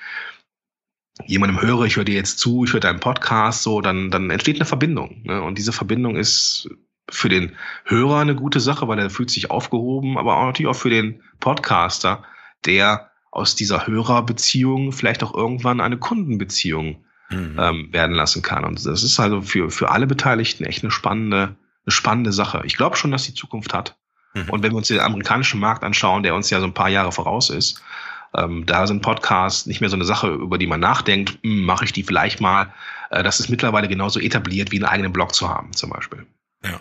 [1.26, 4.56] jemandem höre, ich höre dir jetzt zu, ich höre deinen Podcast, so, dann, dann entsteht
[4.56, 5.22] eine Verbindung.
[5.24, 5.42] Ne?
[5.42, 6.70] Und diese Verbindung ist
[7.10, 10.80] für den Hörer eine gute Sache, weil er fühlt sich aufgehoben, aber auch natürlich auch
[10.80, 12.24] für den Podcaster,
[12.66, 17.60] der aus dieser Hörerbeziehung vielleicht auch irgendwann eine Kundenbeziehung mhm.
[17.60, 18.66] ähm, werden lassen kann.
[18.66, 22.62] Und das ist also für, für alle Beteiligten echt eine spannende, eine spannende Sache.
[22.66, 23.98] Ich glaube schon, dass die Zukunft hat.
[24.34, 24.50] Mhm.
[24.50, 27.12] Und wenn wir uns den amerikanischen Markt anschauen, der uns ja so ein paar Jahre
[27.12, 27.82] voraus ist,
[28.36, 31.86] ähm, da sind Podcasts nicht mehr so eine Sache, über die man nachdenkt, hm, mache
[31.86, 32.74] ich die vielleicht mal.
[33.12, 36.26] Äh, das ist mittlerweile genauso etabliert, wie einen eigenen Blog zu haben, zum Beispiel.
[36.64, 36.80] Ja.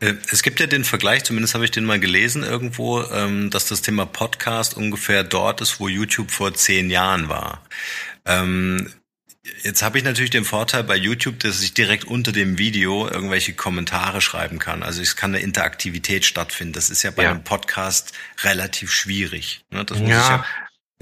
[0.00, 3.66] Äh, es gibt ja den Vergleich, zumindest habe ich den mal gelesen irgendwo, ähm, dass
[3.66, 7.62] das Thema Podcast ungefähr dort ist, wo YouTube vor zehn Jahren war.
[9.62, 13.52] Jetzt habe ich natürlich den Vorteil bei YouTube, dass ich direkt unter dem Video irgendwelche
[13.52, 14.82] Kommentare schreiben kann.
[14.82, 16.72] Also es kann eine Interaktivität stattfinden.
[16.72, 17.30] Das ist ja bei ja.
[17.30, 19.64] einem Podcast relativ schwierig.
[19.70, 19.84] Ne?
[19.84, 20.20] Das muss ja.
[20.20, 20.44] ich ja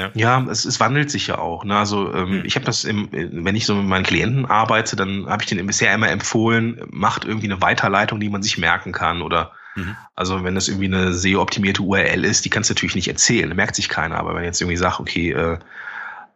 [0.01, 1.65] ja, ja es, es wandelt sich ja auch.
[1.65, 1.77] Ne?
[1.77, 2.45] Also ähm, mhm.
[2.45, 5.67] ich habe das, im, wenn ich so mit meinen Klienten arbeite, dann habe ich denen
[5.67, 9.23] bisher immer empfohlen, macht irgendwie eine Weiterleitung, die man sich merken kann.
[9.23, 9.97] Oder mhm.
[10.15, 13.77] also wenn das irgendwie eine SEO-optimierte URL ist, die kannst du natürlich nicht erzählen, merkt
[13.77, 14.17] sich keiner.
[14.17, 15.59] Aber wenn jetzt irgendwie sagt, okay, äh,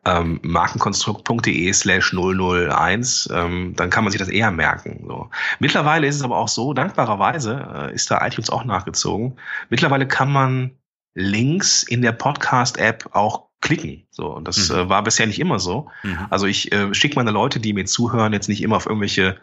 [0.07, 5.05] ähm, markenkonstrukt.de slash 001, ähm, dann kann man sich das eher merken.
[5.07, 5.31] So.
[5.59, 9.37] Mittlerweile ist es aber auch so, dankbarerweise äh, ist da iTunes auch nachgezogen.
[9.69, 10.71] Mittlerweile kann man
[11.15, 14.07] Links in der Podcast-App auch klicken.
[14.11, 14.77] So, und das mhm.
[14.77, 15.89] äh, war bisher nicht immer so.
[16.05, 16.19] Mhm.
[16.31, 19.37] Also ich äh, schicke meine Leute, die mir zuhören, jetzt nicht immer auf irgendwelche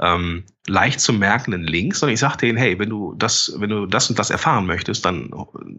[0.00, 3.86] ähm, leicht zu merkenden Links, sondern ich sage denen, hey, wenn du das, wenn du
[3.86, 5.30] das und das erfahren möchtest, dann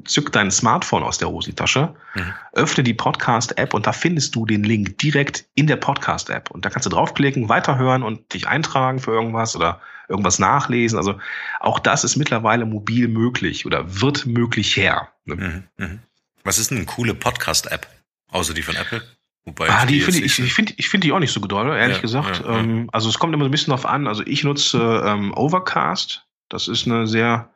[0.06, 2.34] zück dein Smartphone aus der Hosentasche, mhm.
[2.54, 6.52] öffne die Podcast-App und da findest du den Link direkt in der Podcast-App.
[6.52, 10.98] Und da kannst du draufklicken, weiterhören und dich eintragen für irgendwas oder irgendwas nachlesen.
[10.98, 11.20] Also
[11.60, 15.10] auch das ist mittlerweile mobil möglich oder wird möglich her.
[15.26, 15.36] Ne?
[15.36, 15.64] Mhm.
[15.78, 16.00] Mhm.
[16.44, 17.88] Was ist denn eine coole Podcast-App?
[18.30, 19.02] Außer die von Apple?
[19.46, 21.98] Wobei ah, die finde ich, ich finde ich finde die auch nicht so doll, ehrlich
[21.98, 22.44] ja, gesagt.
[22.44, 24.08] Ja, ähm, also es kommt immer so ein bisschen drauf an.
[24.08, 26.26] Also ich nutze ähm, Overcast.
[26.50, 27.50] Das ist eine sehr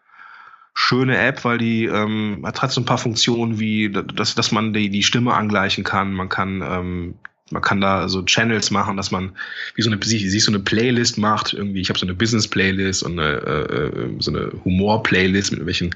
[0.75, 4.89] schöne App, weil die ähm, hat so ein paar Funktionen wie, dass, dass man die,
[4.89, 6.13] die Stimme angleichen kann.
[6.13, 7.15] Man kann ähm,
[7.51, 9.35] man kann da so Channels machen, dass man
[9.75, 11.53] wie so eine sich so eine Playlist macht.
[11.53, 15.95] Irgendwie, ich habe so eine Business-Playlist und eine, äh, äh so eine Humor-Playlist mit welchen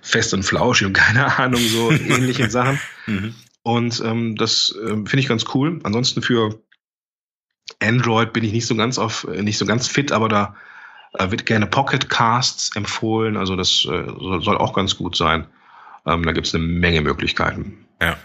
[0.00, 2.78] Fest und Flauschig und keine Ahnung so ähnlichen Sachen.
[3.06, 3.34] Mhm.
[3.62, 5.80] Und ähm, das äh, finde ich ganz cool.
[5.84, 6.60] Ansonsten für
[7.80, 10.56] Android bin ich nicht so ganz auf, äh, nicht so ganz fit, aber da
[11.14, 13.36] äh, wird gerne Pocket Casts empfohlen.
[13.36, 14.06] Also das äh,
[14.40, 15.46] soll auch ganz gut sein.
[16.06, 17.86] Ähm, da gibt es eine Menge Möglichkeiten.
[18.00, 18.16] Ja.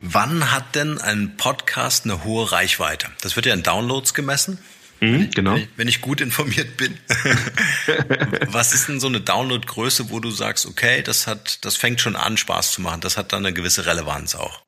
[0.00, 3.08] Wann hat denn ein Podcast eine hohe Reichweite?
[3.20, 4.58] Das wird ja in Downloads gemessen.
[5.00, 5.52] Mhm, genau.
[5.52, 6.98] Wenn ich, wenn ich, gut informiert bin.
[8.52, 12.16] Was ist denn so eine Downloadgröße, wo du sagst, okay, das hat, das fängt schon
[12.16, 13.00] an, Spaß zu machen.
[13.00, 14.62] Das hat dann eine gewisse Relevanz auch.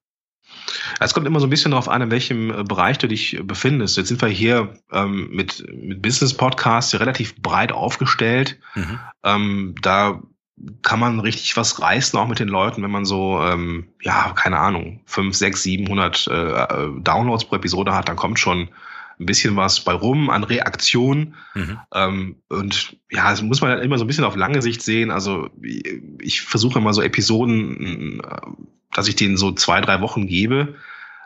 [0.99, 3.43] Es kommt immer so ein bisschen darauf an, in welchem äh, Bereich du dich äh,
[3.43, 3.97] befindest.
[3.97, 8.59] Jetzt sind wir hier ähm, mit, mit Business Podcasts relativ breit aufgestellt.
[8.75, 9.01] Mhm.
[9.25, 10.23] Ähm, da
[10.83, 14.59] kann man richtig was reißen, auch mit den Leuten, wenn man so, ähm, ja, keine
[14.59, 16.66] Ahnung, 5, 6, 700 äh,
[17.01, 18.69] Downloads pro Episode hat, dann kommt schon
[19.20, 21.35] ein bisschen was bei rum an Reaktion.
[21.54, 21.78] Mhm.
[21.94, 25.11] Ähm, und ja, das muss man halt immer so ein bisschen auf lange Sicht sehen.
[25.11, 25.50] Also
[26.20, 28.40] ich versuche immer so Episoden, äh,
[28.92, 30.74] dass ich denen so zwei, drei Wochen gebe,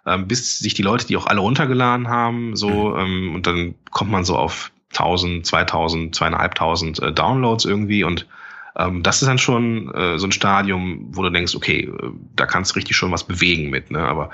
[0.06, 2.98] ähm, bis sich die Leute, die auch alle runtergeladen haben, so, mhm.
[2.98, 8.26] ähm, und dann kommt man so auf 1000, 2000, zweieinhalbtausend äh, Downloads irgendwie und
[8.76, 12.46] ähm, das ist dann schon äh, so ein Stadium, wo du denkst, okay, äh, da
[12.46, 13.90] kannst du richtig schon was bewegen mit.
[13.90, 14.00] Ne?
[14.00, 14.30] Aber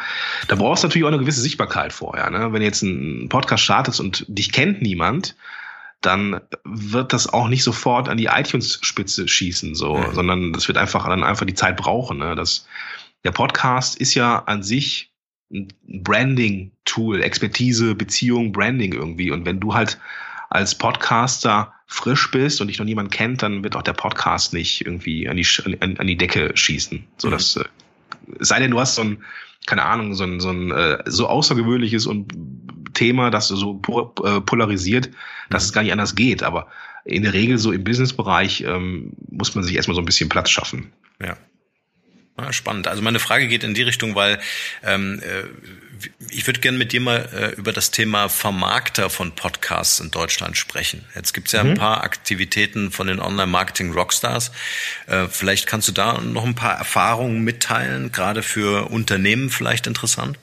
[0.48, 2.30] da brauchst du natürlich auch eine gewisse Sichtbarkeit vorher.
[2.30, 2.52] Ne?
[2.52, 5.36] Wenn du jetzt einen Podcast startest und dich kennt niemand,
[6.00, 10.14] dann wird das auch nicht sofort an die iTunes-Spitze schießen, so, mhm.
[10.14, 12.18] sondern das wird einfach dann einfach die Zeit brauchen.
[12.18, 12.34] Ne?
[12.34, 12.66] Das,
[13.24, 15.12] der Podcast ist ja an sich
[15.52, 19.30] ein Branding-Tool, Expertise, Beziehung, Branding irgendwie.
[19.30, 19.98] Und wenn du halt
[20.50, 24.84] als Podcaster frisch bist und dich noch niemand kennt, dann wird auch der Podcast nicht
[24.84, 25.46] irgendwie an die,
[25.80, 27.04] an, an die Decke schießen.
[27.16, 27.32] So mhm.
[27.32, 27.64] dass, äh,
[28.40, 29.24] sei denn, du hast so ein,
[29.66, 32.32] keine Ahnung, so ein, so ein äh, so außergewöhnliches und
[32.94, 33.80] Thema, das so
[34.24, 35.10] äh, polarisiert,
[35.48, 35.66] dass mhm.
[35.66, 36.42] es gar nicht anders geht.
[36.42, 36.66] Aber
[37.04, 40.50] in der Regel so im Businessbereich ähm, muss man sich erstmal so ein bisschen Platz
[40.50, 40.92] schaffen.
[41.20, 41.36] Ja.
[42.38, 42.88] Ja, spannend.
[42.88, 44.40] Also meine Frage geht in die Richtung, weil
[44.82, 45.44] ähm, äh,
[46.30, 50.56] ich würde gerne mit dir mal äh, über das Thema Vermarkter von Podcasts in Deutschland
[50.56, 51.04] sprechen.
[51.14, 51.70] Jetzt gibt es ja mhm.
[51.70, 54.52] ein paar Aktivitäten von den Online-Marketing-Rockstars.
[55.06, 60.38] Äh, vielleicht kannst du da noch ein paar Erfahrungen mitteilen, gerade für Unternehmen vielleicht interessant?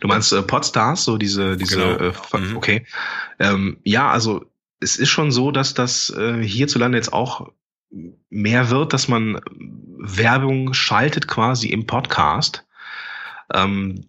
[0.00, 2.12] Du meinst äh, Podstars, so diese, diese, genau.
[2.32, 2.56] äh, mhm.
[2.56, 2.86] okay.
[3.38, 4.44] Ähm, ja, also
[4.80, 7.52] es ist schon so, dass das äh, hierzulande jetzt auch
[8.30, 9.40] mehr wird, dass man
[9.98, 12.66] Werbung schaltet quasi im Podcast.
[13.54, 14.06] Ähm,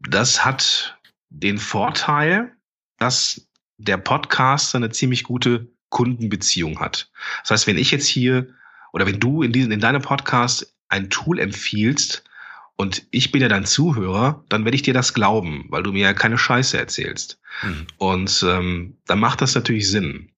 [0.00, 2.52] das hat den Vorteil,
[2.98, 7.10] dass der Podcaster eine ziemlich gute Kundenbeziehung hat.
[7.42, 8.48] Das heißt, wenn ich jetzt hier
[8.92, 12.24] oder wenn du in, diesen, in deinem Podcast ein Tool empfiehlst
[12.76, 16.02] und ich bin ja dein Zuhörer, dann werde ich dir das glauben, weil du mir
[16.02, 17.38] ja keine Scheiße erzählst.
[17.62, 17.86] Mhm.
[17.98, 20.30] Und ähm, dann macht das natürlich Sinn.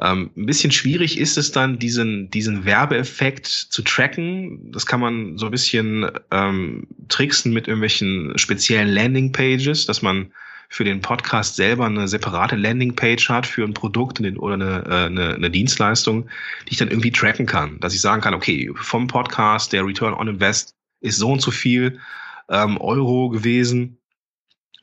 [0.00, 4.72] Ähm, ein bisschen schwierig ist es dann, diesen, diesen Werbeeffekt zu tracken.
[4.72, 10.32] Das kann man so ein bisschen ähm, tricksen mit irgendwelchen speziellen Landingpages, dass man
[10.68, 15.34] für den Podcast selber eine separate Landingpage hat für ein Produkt oder eine, äh, eine,
[15.34, 16.28] eine Dienstleistung,
[16.66, 17.78] die ich dann irgendwie tracken kann.
[17.78, 21.52] Dass ich sagen kann, okay, vom Podcast, der Return on Invest ist so und so
[21.52, 22.00] viel
[22.48, 23.98] ähm, Euro gewesen.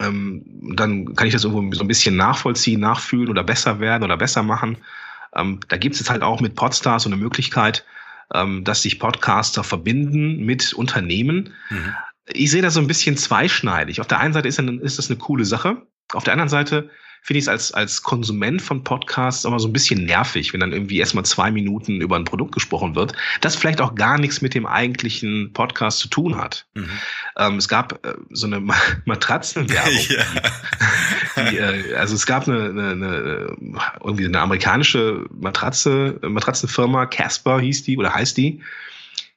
[0.01, 4.17] Ähm, dann kann ich das irgendwo so ein bisschen nachvollziehen, nachfühlen oder besser werden oder
[4.17, 4.77] besser machen.
[5.35, 7.85] Ähm, da gibt es jetzt halt auch mit Podstars so eine Möglichkeit,
[8.33, 11.53] ähm, dass sich Podcaster verbinden mit Unternehmen.
[11.69, 11.95] Mhm.
[12.33, 13.99] Ich sehe das so ein bisschen zweischneidig.
[13.99, 15.85] Auf der einen Seite ist, ist das eine coole Sache.
[16.13, 16.89] Auf der anderen Seite
[17.21, 20.73] finde ich es als, als Konsument von Podcasts immer so ein bisschen nervig, wenn dann
[20.73, 24.55] irgendwie erstmal zwei Minuten über ein Produkt gesprochen wird, das vielleicht auch gar nichts mit
[24.55, 26.65] dem eigentlichen Podcast zu tun hat.
[26.73, 26.89] Mhm.
[27.37, 28.59] Ähm, es gab äh, so eine
[29.05, 29.93] Matratzenwerbung.
[31.35, 31.43] ja.
[31.43, 33.57] die, äh, also es gab eine, eine, eine,
[34.03, 38.61] irgendwie eine amerikanische Matratze, Matratzenfirma, Casper hieß die oder heißt die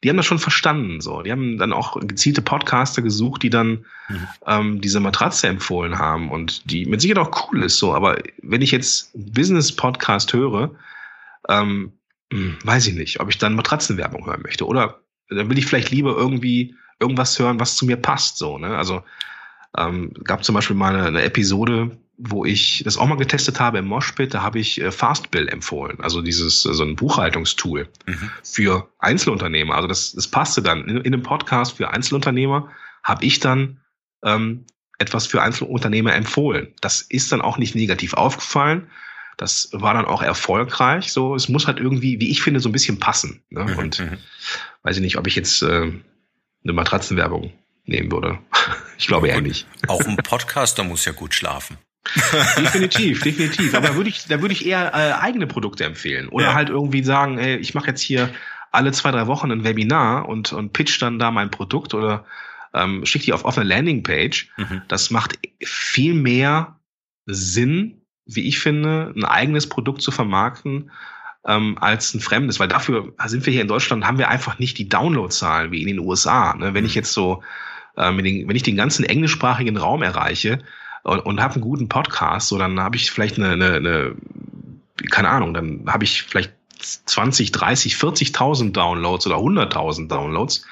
[0.04, 1.00] die haben das schon verstanden.
[1.00, 4.28] So, die haben dann auch gezielte Podcaster gesucht, die dann mhm.
[4.46, 7.78] ähm, diese Matratze empfohlen haben und die mit Sicherheit auch cool ist.
[7.78, 10.72] So, aber wenn ich jetzt Business-Podcast höre,
[11.48, 11.92] ähm,
[12.30, 15.90] hm, weiß ich nicht, ob ich dann Matratzenwerbung hören möchte oder dann will ich vielleicht
[15.90, 18.36] lieber irgendwie irgendwas hören, was zu mir passt.
[18.36, 18.76] So, ne?
[18.76, 19.02] Also
[19.76, 23.78] ähm, gab zum Beispiel mal eine, eine Episode, wo ich das auch mal getestet habe
[23.78, 28.30] im Moshpit, da habe ich äh, Fastbill empfohlen, also dieses äh, so ein Buchhaltungstool mhm.
[28.42, 29.74] für Einzelunternehmer.
[29.74, 32.70] Also das, das passte dann in, in einem Podcast für Einzelunternehmer
[33.02, 33.80] habe ich dann
[34.22, 34.64] ähm,
[34.98, 36.72] etwas für Einzelunternehmer empfohlen.
[36.80, 38.88] Das ist dann auch nicht negativ aufgefallen.
[39.36, 41.12] Das war dann auch erfolgreich.
[41.12, 43.42] So, es muss halt irgendwie, wie ich finde, so ein bisschen passen.
[43.50, 43.64] Ne?
[43.64, 43.78] Mhm.
[43.78, 44.18] Und mhm.
[44.82, 47.52] weiß ich nicht, ob ich jetzt äh, eine Matratzenwerbung
[47.84, 48.38] nehmen würde.
[48.98, 49.66] ich glaube eher nicht.
[49.88, 51.76] Auch ein Podcaster muss ja gut schlafen.
[52.58, 53.74] Definitiv, definitiv.
[53.74, 56.28] Aber würde ich, da würde ich eher äh, eigene Produkte empfehlen.
[56.28, 56.54] Oder ja.
[56.54, 58.30] halt irgendwie sagen, ey, ich mache jetzt hier
[58.72, 62.24] alle zwei, drei Wochen ein Webinar und, und pitch dann da mein Produkt oder
[62.74, 64.50] ähm, schick die auf offene Landingpage.
[64.56, 64.82] Mhm.
[64.88, 66.80] Das macht viel mehr
[67.26, 70.90] Sinn, wie ich finde, ein eigenes Produkt zu vermarkten,
[71.46, 74.78] ähm, als ein fremdes, weil dafür sind wir hier in Deutschland, haben wir einfach nicht
[74.78, 76.54] die Downloadzahlen wie in den USA.
[76.54, 76.74] Ne?
[76.74, 77.00] Wenn ich mhm.
[77.00, 77.42] jetzt so,
[77.96, 80.58] äh, den, wenn ich den ganzen englischsprachigen Raum erreiche,
[81.04, 84.16] und, und habe einen guten Podcast, so dann habe ich vielleicht eine, eine, eine,
[85.10, 90.66] keine Ahnung, dann habe ich vielleicht 20, 30, 40.000 Downloads oder 100.000 Downloads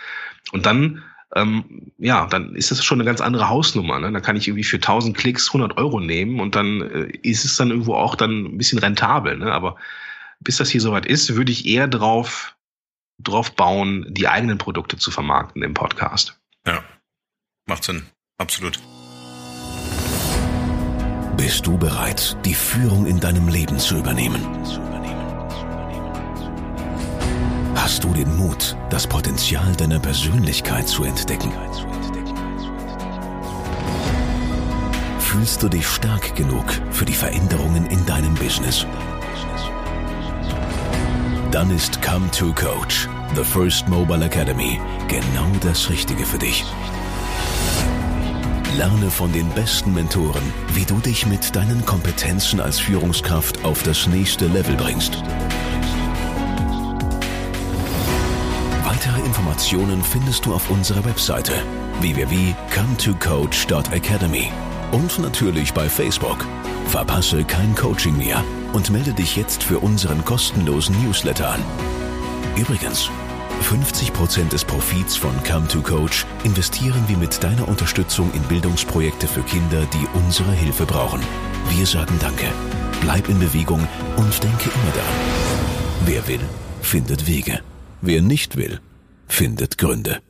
[0.52, 1.02] und dann
[1.34, 3.98] ähm, ja, dann ist das schon eine ganz andere Hausnummer.
[3.98, 4.12] Ne?
[4.12, 7.56] Da kann ich irgendwie für 1000 Klicks 100 Euro nehmen und dann äh, ist es
[7.56, 9.38] dann irgendwo auch dann ein bisschen rentabel.
[9.38, 9.50] Ne?
[9.50, 9.76] Aber
[10.40, 12.56] bis das hier soweit ist, würde ich eher drauf,
[13.18, 16.38] drauf bauen, die eigenen Produkte zu vermarkten im Podcast.
[16.66, 16.84] Ja,
[17.66, 18.06] macht Sinn.
[18.38, 18.78] Absolut.
[21.42, 24.46] Bist du bereit, die Führung in deinem Leben zu übernehmen?
[27.74, 31.50] Hast du den Mut, das Potenzial deiner Persönlichkeit zu entdecken?
[35.18, 38.86] Fühlst du dich stark genug für die Veränderungen in deinem Business?
[41.50, 46.64] Dann ist Come to Coach, The First Mobile Academy, genau das Richtige für dich.
[48.76, 54.06] Lerne von den besten Mentoren, wie du dich mit deinen Kompetenzen als Führungskraft auf das
[54.06, 55.22] nächste Level bringst.
[58.84, 61.52] Weitere Informationen findest du auf unserer Webseite
[62.00, 64.50] www.cometocoach.academy
[64.92, 66.46] und natürlich bei Facebook.
[66.86, 71.62] Verpasse kein Coaching mehr und melde dich jetzt für unseren kostenlosen Newsletter an.
[72.56, 73.10] Übrigens,
[73.62, 79.42] 50% des Profits von Come to Coach investieren wir mit deiner Unterstützung in Bildungsprojekte für
[79.42, 81.20] Kinder, die unsere Hilfe brauchen.
[81.70, 82.46] Wir sagen Danke.
[83.00, 85.14] Bleib in Bewegung und denke immer daran.
[86.04, 86.40] Wer will,
[86.82, 87.60] findet Wege.
[88.00, 88.80] Wer nicht will,
[89.28, 90.20] findet Gründe.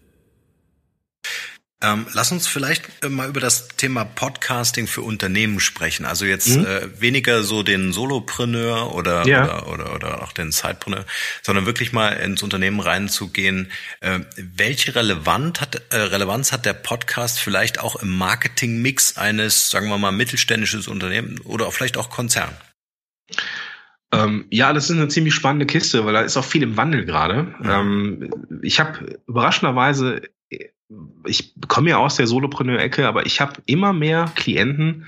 [1.83, 6.07] Ähm, lass uns vielleicht äh, mal über das Thema Podcasting für Unternehmen sprechen.
[6.07, 6.65] Also jetzt mhm.
[6.65, 9.65] äh, weniger so den Solopreneur oder, ja.
[9.65, 11.05] oder, oder, oder auch den Sidepreneur,
[11.43, 13.73] sondern wirklich mal ins Unternehmen reinzugehen.
[14.01, 19.89] Äh, welche Relevanz hat, äh, Relevanz hat der Podcast vielleicht auch im Marketingmix eines, sagen
[19.89, 22.57] wir mal, mittelständisches Unternehmen oder auch vielleicht auch Konzern?
[24.13, 27.07] Ähm, ja, das ist eine ziemlich spannende Kiste, weil da ist auch viel im Wandel
[27.07, 27.55] gerade.
[27.59, 27.71] Mhm.
[27.71, 30.23] Ähm, ich habe überraschenderweise
[31.25, 35.07] ich komme ja aus der Solopreneur-Ecke, aber ich habe immer mehr Klienten,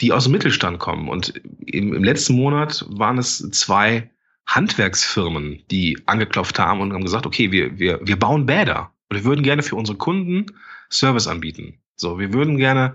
[0.00, 1.08] die aus dem Mittelstand kommen.
[1.08, 1.34] Und
[1.66, 4.10] im, im, letzten Monat waren es zwei
[4.46, 9.24] Handwerksfirmen, die angeklopft haben und haben gesagt, okay, wir, wir, wir bauen Bäder und wir
[9.24, 10.46] würden gerne für unsere Kunden
[10.90, 11.78] Service anbieten.
[11.96, 12.94] So, wir würden gerne,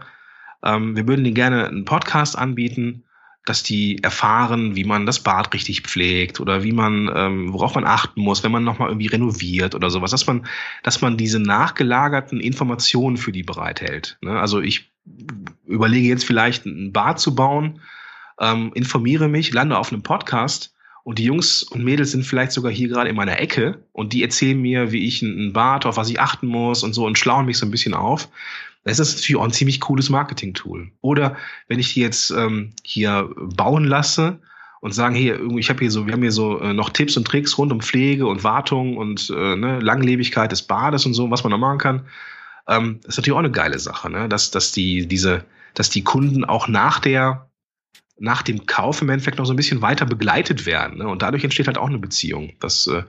[0.64, 3.04] ähm, wir würden denen gerne einen Podcast anbieten,
[3.48, 7.86] dass die erfahren, wie man das Bad richtig pflegt oder wie man, ähm, worauf man
[7.86, 10.46] achten muss, wenn man nochmal irgendwie renoviert oder sowas, dass man,
[10.84, 14.18] dass man diese nachgelagerten Informationen für die bereithält.
[14.22, 14.38] Ne?
[14.38, 14.92] Also ich
[15.66, 17.80] überlege jetzt vielleicht ein Bad zu bauen,
[18.40, 20.76] ähm, informiere mich, lande auf einem Podcast
[21.08, 24.24] und die Jungs und Mädels sind vielleicht sogar hier gerade in meiner Ecke und die
[24.24, 27.46] erzählen mir, wie ich ein Bad, auf was ich achten muss und so und schlauen
[27.46, 28.28] mich so ein bisschen auf.
[28.88, 30.92] Das ist natürlich auch ein ziemlich cooles Marketing-Tool.
[31.02, 31.36] Oder
[31.68, 34.40] wenn ich die jetzt ähm, hier bauen lasse
[34.82, 37.26] und sagen, hier, ich habe hier so, wir haben hier so äh, noch Tipps und
[37.26, 41.44] Tricks rund um Pflege und Wartung und äh, ne, Langlebigkeit des Bades und so, was
[41.44, 42.08] man da machen kann.
[42.68, 44.30] Ähm, ist natürlich auch eine geile Sache, ne?
[44.30, 47.50] dass, dass die, diese, dass die Kunden auch nach der,
[48.20, 50.98] nach dem Kauf im Endeffekt noch so ein bisschen weiter begleitet werden.
[50.98, 51.08] Ne?
[51.08, 52.54] Und dadurch entsteht halt auch eine Beziehung.
[52.60, 53.04] Das, äh,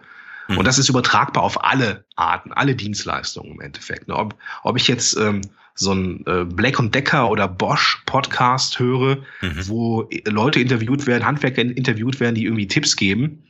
[0.49, 0.59] mhm.
[0.59, 4.09] Und das ist übertragbar auf alle Arten, alle Dienstleistungen im Endeffekt.
[4.09, 4.17] Ne?
[4.17, 5.41] Ob, ob ich jetzt ähm,
[5.79, 9.69] so ein äh, Black und Decker oder Bosch Podcast höre, mhm.
[9.69, 13.45] wo Leute interviewt werden, Handwerker interviewt werden, die irgendwie Tipps geben,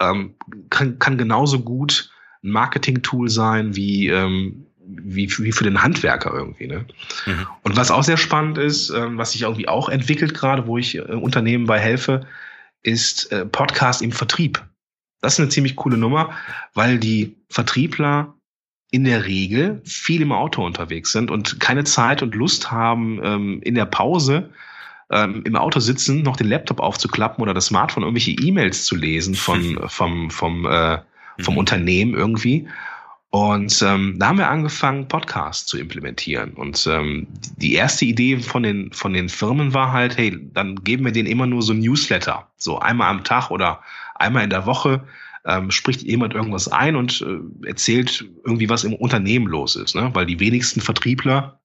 [0.00, 0.34] ähm,
[0.70, 2.10] kann, kann genauso gut
[2.42, 6.68] ein Marketing-Tool sein, wie, ähm, wie, wie für den Handwerker irgendwie.
[6.68, 6.86] Ne?
[7.26, 7.46] Mhm.
[7.62, 10.96] Und was auch sehr spannend ist, ähm, was sich irgendwie auch entwickelt gerade, wo ich
[10.96, 12.26] äh, Unternehmen bei helfe,
[12.82, 14.64] ist äh, Podcast im Vertrieb.
[15.20, 16.32] Das ist eine ziemlich coole Nummer,
[16.72, 18.34] weil die Vertriebler
[18.94, 23.60] in der Regel viel im Auto unterwegs sind und keine Zeit und Lust haben, ähm,
[23.64, 24.50] in der Pause
[25.10, 29.34] ähm, im Auto sitzen, noch den Laptop aufzuklappen oder das Smartphone irgendwelche E-Mails zu lesen
[29.34, 30.98] von, vom, vom, äh,
[31.40, 31.58] vom mhm.
[31.58, 32.68] Unternehmen irgendwie.
[33.30, 36.52] Und ähm, da haben wir angefangen, Podcasts zu implementieren.
[36.52, 37.26] Und ähm,
[37.56, 41.28] die erste Idee von den, von den Firmen war halt, hey, dann geben wir denen
[41.28, 42.46] immer nur so Newsletter.
[42.58, 43.80] So einmal am Tag oder
[44.14, 45.02] einmal in der Woche
[45.44, 49.94] ähm, spricht jemand irgendwas ein und äh, erzählt irgendwie, was im Unternehmen los ist.
[49.94, 50.10] Ne?
[50.14, 51.60] Weil die wenigsten Vertriebler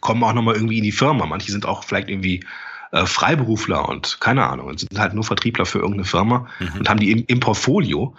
[0.00, 1.26] kommen auch nochmal irgendwie in die Firma.
[1.26, 2.44] Manche sind auch vielleicht irgendwie
[2.92, 6.80] äh, Freiberufler und keine Ahnung und sind halt nur Vertriebler für irgendeine Firma mhm.
[6.80, 8.14] und haben die im, im Portfolio.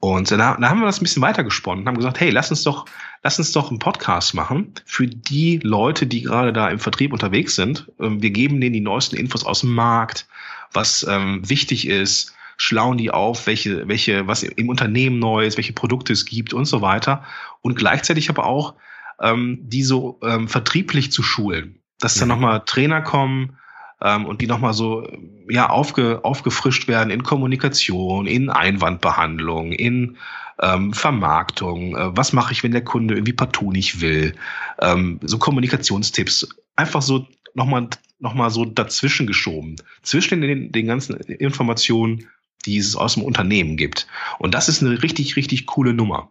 [0.00, 2.62] Und da, da haben wir das ein bisschen weitergesponnen und haben gesagt, hey, lass uns
[2.62, 2.84] doch,
[3.22, 7.54] lass uns doch einen Podcast machen für die Leute, die gerade da im Vertrieb unterwegs
[7.54, 7.90] sind.
[8.00, 10.26] Ähm, wir geben denen die neuesten Infos aus dem Markt,
[10.72, 15.72] was ähm, wichtig ist, schlauen die auf, welche, welche, was im Unternehmen neu ist, welche
[15.72, 17.24] Produkte es gibt und so weiter.
[17.60, 18.74] Und gleichzeitig aber auch
[19.20, 22.34] ähm, die so ähm, vertrieblich zu schulen, dass dann mhm.
[22.34, 23.58] nochmal Trainer kommen
[24.02, 25.08] ähm, und die nochmal so
[25.48, 30.16] ja aufge, aufgefrischt werden in Kommunikation, in Einwandbehandlung, in
[30.60, 31.96] ähm, Vermarktung.
[31.96, 34.34] Äh, was mache ich, wenn der Kunde irgendwie partout nicht will?
[34.80, 36.48] Ähm, so Kommunikationstipps.
[36.76, 37.88] Einfach so nochmal
[38.18, 39.76] noch mal so dazwischen geschoben.
[40.02, 42.26] Zwischen den, den ganzen Informationen,
[42.66, 44.06] die es aus dem Unternehmen gibt.
[44.38, 46.30] Und das ist eine richtig, richtig coole Nummer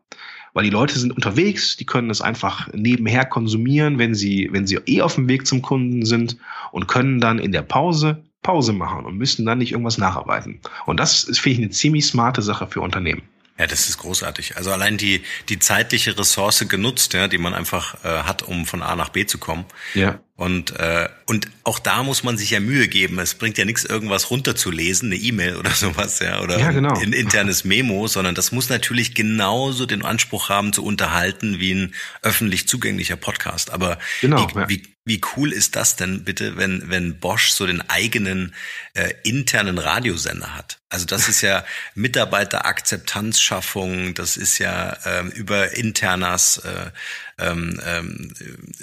[0.53, 4.75] weil die Leute sind unterwegs, die können es einfach nebenher konsumieren, wenn sie, wenn sie
[4.85, 6.37] eh auf dem Weg zum Kunden sind
[6.71, 10.59] und können dann in der Pause Pause machen und müssen dann nicht irgendwas nacharbeiten.
[10.85, 13.23] Und das ist, finde ich, eine ziemlich smarte Sache für Unternehmen.
[13.57, 14.57] Ja, das ist großartig.
[14.57, 18.81] Also allein die, die zeitliche Ressource genutzt, ja, die man einfach äh, hat, um von
[18.81, 19.63] A nach B zu kommen.
[19.93, 20.19] Ja.
[20.35, 23.19] Und, äh, und auch da muss man sich ja Mühe geben.
[23.19, 26.99] Es bringt ja nichts, irgendwas runterzulesen, eine E-Mail oder sowas, ja, oder ja, genau.
[26.99, 31.93] ein internes Memo, sondern das muss natürlich genauso den Anspruch haben, zu unterhalten wie ein
[32.23, 33.71] öffentlich zugänglicher Podcast.
[33.71, 34.69] Aber genau, wie, ja.
[34.69, 38.55] wie, wie cool ist das denn bitte, wenn, wenn Bosch so den eigenen
[38.95, 40.79] äh, internen Radiosender hat?
[40.89, 41.63] Also das ist ja
[41.95, 46.89] Mitarbeiterakzeptanzschaffung, das ist ja ähm, über Internas äh,
[47.43, 48.33] ähm, ähm,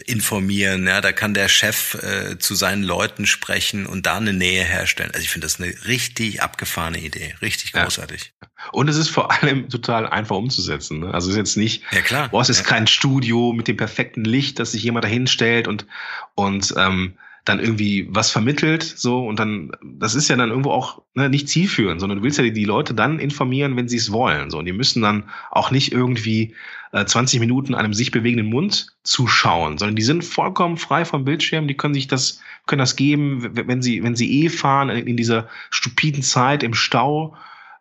[0.07, 0.87] informieren.
[0.87, 5.11] Ja, da kann der Chef äh, zu seinen Leuten sprechen und da eine Nähe herstellen.
[5.13, 8.33] Also ich finde das eine richtig abgefahrene Idee, richtig großartig.
[8.43, 8.49] Ja.
[8.73, 11.01] Und es ist vor allem total einfach umzusetzen.
[11.01, 11.15] Ne?
[11.15, 12.67] Also es ist jetzt nicht, ja klar, boah, es ist ja.
[12.67, 15.87] kein Studio mit dem perfekten Licht, dass sich jemand dahin stellt und
[16.35, 21.03] und ähm, dann irgendwie was vermittelt, so und dann, das ist ja dann irgendwo auch
[21.15, 24.51] ne, nicht zielführend, sondern du willst ja die, Leute dann informieren, wenn sie es wollen,
[24.51, 24.59] so.
[24.59, 26.55] Und die müssen dann auch nicht irgendwie
[26.93, 31.69] äh, 20 Minuten einem sich bewegenden Mund zuschauen, sondern die sind vollkommen frei vom Bildschirm,
[31.69, 35.17] die können sich das, können das geben, wenn sie, wenn sie eh fahren in, in
[35.17, 37.35] dieser stupiden Zeit im Stau,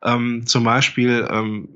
[0.03, 1.69] ähm, zum Beispiel, ähm,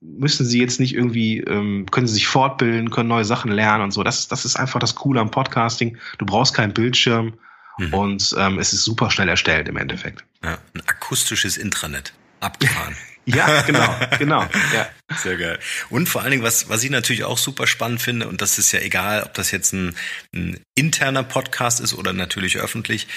[0.00, 3.90] müssen sie jetzt nicht irgendwie, ähm, können sie sich fortbilden, können neue Sachen lernen und
[3.92, 4.02] so.
[4.02, 5.96] Das, das ist einfach das Coole am Podcasting.
[6.18, 7.34] Du brauchst keinen Bildschirm
[7.78, 7.94] mhm.
[7.94, 10.24] und ähm, es ist super schnell erstellt im Endeffekt.
[10.44, 12.12] Ja, ein akustisches Intranet.
[12.40, 12.94] Abgefahren.
[13.24, 14.42] ja, genau, genau.
[14.74, 14.88] Ja.
[15.16, 15.58] Sehr geil.
[15.88, 18.72] Und vor allen Dingen, was, was ich natürlich auch super spannend finde, und das ist
[18.72, 19.96] ja egal, ob das jetzt ein,
[20.34, 23.08] ein interner Podcast ist oder natürlich öffentlich,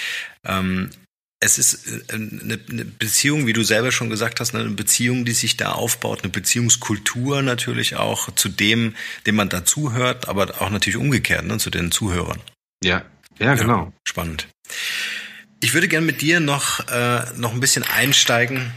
[0.44, 0.90] ähm,
[1.40, 5.56] es ist äh, eine, Beziehung, wie du selber schon gesagt hast, eine Beziehung, die sich
[5.56, 8.94] da aufbaut, eine Beziehungskultur natürlich auch zu dem,
[9.26, 12.40] dem man dazuhört, aber auch natürlich umgekehrt, ne, zu den Zuhörern.
[12.84, 13.04] Ja,
[13.38, 13.86] ja, genau.
[13.86, 14.48] Ja, spannend.
[15.60, 18.72] Ich würde gerne mit dir noch, äh, noch ein bisschen einsteigen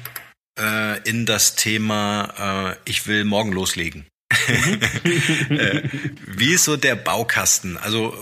[0.59, 4.05] äh, in das Thema, äh, ich will morgen loslegen.
[5.49, 5.81] äh,
[6.27, 7.77] wie ist so der Baukasten?
[7.77, 8.13] Also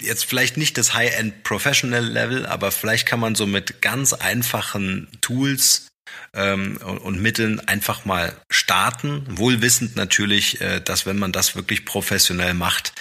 [0.00, 5.08] jetzt vielleicht nicht das High-End Professional Level, aber vielleicht kann man so mit ganz einfachen
[5.20, 5.87] Tools
[6.34, 12.54] ähm, und, Mitteln einfach mal starten, wohlwissend natürlich, äh, dass wenn man das wirklich professionell
[12.54, 12.92] macht,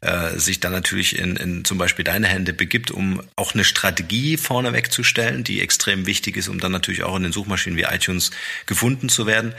[0.00, 4.36] äh, sich dann natürlich in, in zum Beispiel deine Hände begibt, um auch eine Strategie
[4.36, 7.82] vorneweg zu stellen, die extrem wichtig ist, um dann natürlich auch in den Suchmaschinen wie
[7.82, 8.30] iTunes
[8.66, 9.54] gefunden zu werden.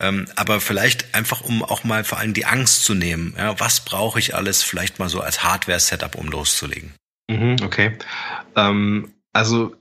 [0.00, 3.34] Ähm, aber vielleicht einfach, um auch mal vor allem die Angst zu nehmen.
[3.36, 6.92] Ja, was brauche ich alles vielleicht mal so als Hardware-Setup, um loszulegen?
[7.28, 7.96] Mhm, okay.
[8.56, 9.76] Ähm also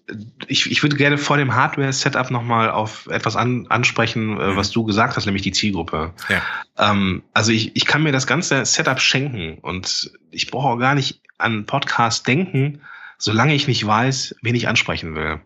[0.47, 4.56] ich, ich würde gerne vor dem Hardware-Setup nochmal auf etwas an, ansprechen, äh, mhm.
[4.56, 6.14] was du gesagt hast, nämlich die Zielgruppe.
[6.30, 6.41] Ja.
[6.78, 10.93] Ähm, also ich, ich kann mir das ganze Setup schenken und ich brauche auch gar
[10.93, 12.82] nicht an Podcast denken,
[13.18, 15.39] solange ich nicht weiß, wen ich ansprechen will.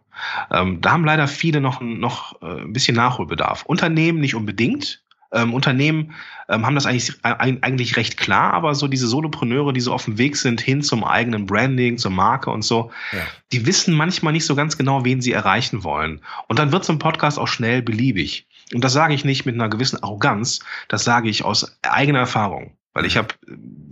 [0.51, 3.63] Ähm, da haben leider viele noch, noch äh, ein bisschen Nachholbedarf.
[3.63, 5.01] Unternehmen nicht unbedingt,
[5.33, 6.13] ähm, Unternehmen
[6.47, 10.17] ähm, haben das eigentlich, eigentlich recht klar, aber so diese Solopreneure, die so auf dem
[10.17, 13.19] Weg sind hin zum eigenen Branding, zur Marke und so, ja.
[13.51, 16.21] die wissen manchmal nicht so ganz genau, wen sie erreichen wollen.
[16.47, 18.47] Und dann wird so ein Podcast auch schnell beliebig.
[18.73, 22.77] Und das sage ich nicht mit einer gewissen Arroganz, das sage ich aus eigener Erfahrung.
[22.93, 23.19] Weil ich mhm.
[23.19, 23.35] habe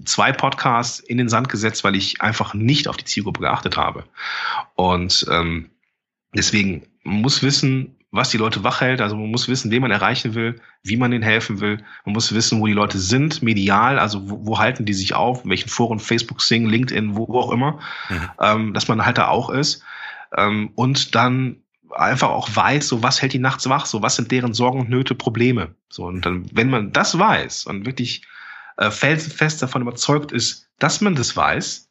[0.05, 4.05] zwei Podcasts in den Sand gesetzt, weil ich einfach nicht auf die Zielgruppe geachtet habe.
[4.75, 5.71] Und ähm,
[6.33, 9.01] deswegen muss wissen, was die Leute wach hält.
[9.01, 11.77] Also man muss wissen, wen man erreichen will, wie man ihnen helfen will.
[12.05, 15.45] Man muss wissen, wo die Leute sind, medial, also wo, wo halten die sich auf,
[15.45, 18.29] in welchen Foren, Facebook, Sing, LinkedIn, wo, wo auch immer, mhm.
[18.39, 19.83] ähm, dass man halt da auch ist.
[20.35, 21.57] Ähm, und dann
[21.95, 24.89] einfach auch weiß, so was hält die nachts wach, so was sind deren Sorgen und
[24.89, 25.75] Nöte, Probleme.
[25.89, 28.23] So und dann, wenn man das weiß und wirklich
[28.77, 31.89] äh, felsenfest davon überzeugt ist, dass man das weiß,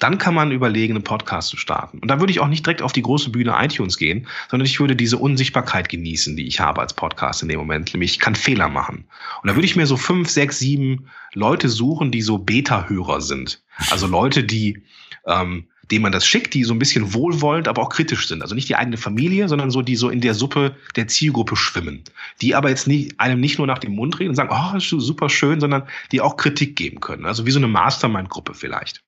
[0.00, 1.98] dann kann man überlegen, einen Podcast zu starten.
[1.98, 4.80] Und da würde ich auch nicht direkt auf die große Bühne iTunes gehen, sondern ich
[4.80, 7.92] würde diese Unsichtbarkeit genießen, die ich habe als Podcast in dem Moment.
[7.92, 9.04] Nämlich, ich kann Fehler machen.
[9.42, 13.62] Und da würde ich mir so fünf, sechs, sieben Leute suchen, die so Beta-Hörer sind.
[13.90, 14.82] Also Leute, die,
[15.26, 18.40] ähm, denen man das schickt, die so ein bisschen wohlwollend, aber auch kritisch sind.
[18.40, 22.04] Also nicht die eigene Familie, sondern so, die so in der Suppe der Zielgruppe schwimmen.
[22.40, 25.28] Die aber jetzt nicht, einem nicht nur nach dem Mund reden und sagen, oh, super
[25.28, 27.26] schön, sondern die auch Kritik geben können.
[27.26, 29.02] Also wie so eine Mastermind-Gruppe vielleicht.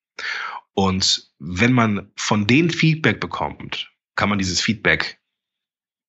[0.74, 5.18] Und wenn man von denen Feedback bekommt, kann man dieses Feedback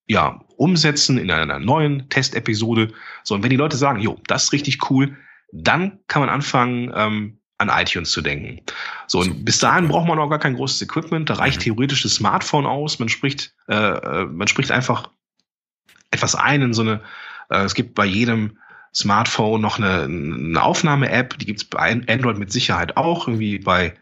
[0.07, 2.93] ja umsetzen in einer neuen Testepisode.
[3.23, 5.17] So, und wenn die Leute sagen, jo, das ist richtig cool,
[5.51, 8.61] dann kann man anfangen, ähm, an iTunes zu denken.
[9.07, 11.29] So, und bis dahin braucht man auch gar kein großes Equipment.
[11.29, 11.63] Da reicht mhm.
[11.63, 12.99] theoretisch das Smartphone aus.
[12.99, 15.09] Man spricht, äh, äh, man spricht einfach
[16.11, 17.01] etwas ein in so eine,
[17.49, 18.57] äh, es gibt bei jedem
[18.93, 23.95] Smartphone noch eine, eine Aufnahme-App, die gibt es bei Android mit Sicherheit auch, irgendwie bei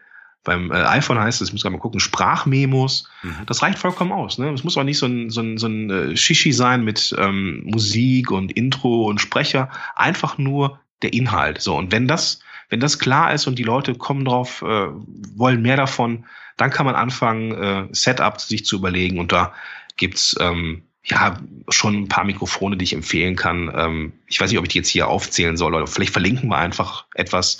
[0.44, 3.08] beim äh, iPhone heißt es, ich muss gerade mal gucken, Sprachmemos.
[3.22, 3.46] Mhm.
[3.46, 4.38] Das reicht vollkommen aus.
[4.38, 4.52] Ne?
[4.52, 7.62] Es muss auch nicht so ein, so ein, so ein äh, Shishi sein mit ähm,
[7.64, 9.70] Musik und Intro und Sprecher.
[9.94, 11.60] Einfach nur der Inhalt.
[11.60, 12.40] So, und wenn das,
[12.70, 14.88] wenn das klar ist und die Leute kommen drauf, äh,
[15.36, 16.24] wollen mehr davon,
[16.56, 19.18] dann kann man anfangen, äh, Setup sich zu überlegen.
[19.18, 19.52] Und da
[19.96, 21.38] gibt's ähm, ja
[21.68, 23.70] schon ein paar Mikrofone, die ich empfehlen kann.
[23.74, 26.58] Ähm, ich weiß nicht, ob ich die jetzt hier aufzählen soll oder vielleicht verlinken wir
[26.58, 27.58] einfach etwas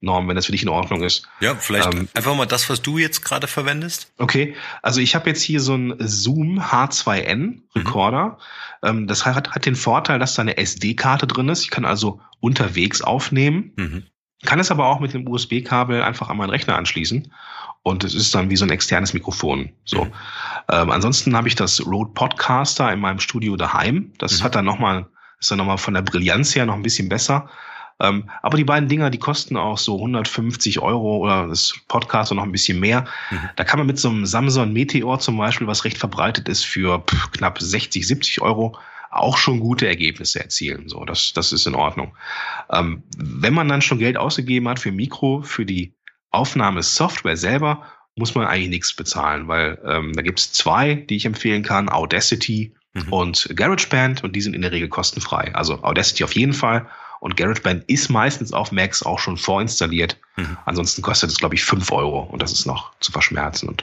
[0.00, 1.28] Norm, wenn das für dich in Ordnung ist.
[1.40, 4.12] Ja, vielleicht ähm, einfach mal das, was du jetzt gerade verwendest.
[4.16, 8.38] Okay, also ich habe jetzt hier so einen Zoom H2N Recorder.
[8.82, 8.88] Mhm.
[8.88, 11.62] Ähm, das hat, hat den Vorteil, dass da eine SD-Karte drin ist.
[11.62, 13.72] Ich kann also unterwegs aufnehmen.
[13.76, 14.06] Mhm.
[14.44, 17.30] Kann es aber auch mit dem USB-Kabel einfach an meinen Rechner anschließen.
[17.82, 19.70] Und es ist dann wie so ein externes Mikrofon.
[19.84, 20.04] So.
[20.04, 20.12] Mhm.
[20.70, 24.12] Ähm, ansonsten habe ich das Rode Podcaster in meinem Studio daheim.
[24.16, 24.44] Das mhm.
[24.44, 25.06] hat dann nochmal,
[25.38, 27.50] ist dann nochmal von der Brillanz her noch ein bisschen besser.
[28.00, 32.42] Ähm, aber die beiden Dinger, die kosten auch so 150 Euro oder das Podcast noch
[32.42, 33.06] ein bisschen mehr.
[33.30, 33.50] Mhm.
[33.56, 37.00] Da kann man mit so einem Samsung Meteor zum Beispiel, was recht verbreitet ist, für
[37.00, 38.76] pff, knapp 60, 70 Euro
[39.10, 40.88] auch schon gute Ergebnisse erzielen.
[40.88, 42.16] So, das, das ist in Ordnung.
[42.70, 45.94] Ähm, wenn man dann schon Geld ausgegeben hat für Mikro, für die
[46.30, 47.82] Aufnahmesoftware selber,
[48.16, 51.88] muss man eigentlich nichts bezahlen, weil ähm, da gibt es zwei, die ich empfehlen kann,
[51.88, 53.12] Audacity mhm.
[53.12, 55.54] und GarageBand und die sind in der Regel kostenfrei.
[55.54, 56.86] Also Audacity auf jeden Fall
[57.20, 60.16] und GarageBand ist meistens auf Macs auch schon vorinstalliert.
[60.36, 60.56] Mhm.
[60.64, 63.68] Ansonsten kostet es, glaube ich, fünf Euro und das ist noch zu verschmerzen.
[63.68, 63.82] Und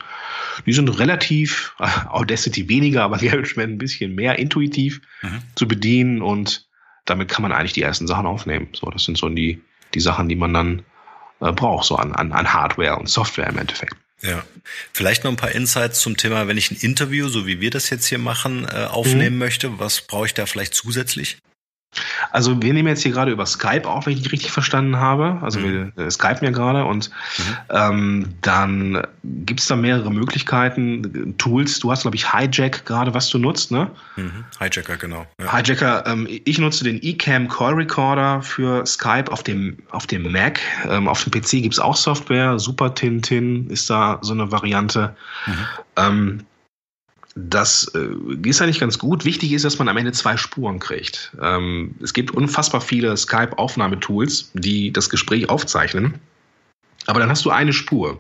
[0.66, 5.42] die sind relativ, äh, Audacity weniger, aber GarageBand ein bisschen mehr intuitiv mhm.
[5.56, 6.68] zu bedienen und
[7.06, 8.70] damit kann man eigentlich die ersten Sachen aufnehmen.
[8.74, 9.62] So, das sind so die,
[9.94, 10.84] die Sachen, die man dann
[11.40, 13.96] äh, braucht, so an, an, an Hardware und Software im Endeffekt.
[14.24, 14.44] Ja,
[14.94, 17.92] vielleicht noch ein paar Insights zum Thema, wenn ich ein Interview, so wie wir das
[17.92, 19.40] jetzt hier machen, äh, aufnehmen mhm.
[19.40, 19.80] möchte.
[19.80, 21.38] Was brauche ich da vielleicht zusätzlich?
[22.32, 25.40] Also wir nehmen jetzt hier gerade über Skype auf, wenn ich dich richtig verstanden habe.
[25.42, 25.94] Also mhm.
[25.96, 27.44] wir äh, skypen ja gerade und mhm.
[27.70, 31.80] ähm, dann gibt es da mehrere Möglichkeiten, Tools.
[31.80, 33.90] Du hast, glaube ich, Hijack gerade, was du nutzt, ne?
[34.16, 34.46] Mhm.
[34.60, 35.26] Hijacker, genau.
[35.40, 35.58] Ja.
[35.58, 40.60] Hijacker, ähm, ich nutze den eCam Call Recorder für Skype auf dem, auf dem Mac.
[40.88, 42.60] Ähm, auf dem PC gibt es auch Software.
[42.60, 45.16] Super Tintin ist da so eine Variante.
[45.46, 46.46] Mhm.
[47.40, 49.24] Das äh, ist eigentlich ganz gut.
[49.24, 51.32] Wichtig ist, dass man am Ende zwei Spuren kriegt.
[51.40, 56.16] Ähm, es gibt unfassbar viele Skype-Aufnahmetools, die das Gespräch aufzeichnen.
[57.06, 58.20] Aber dann hast du eine Spur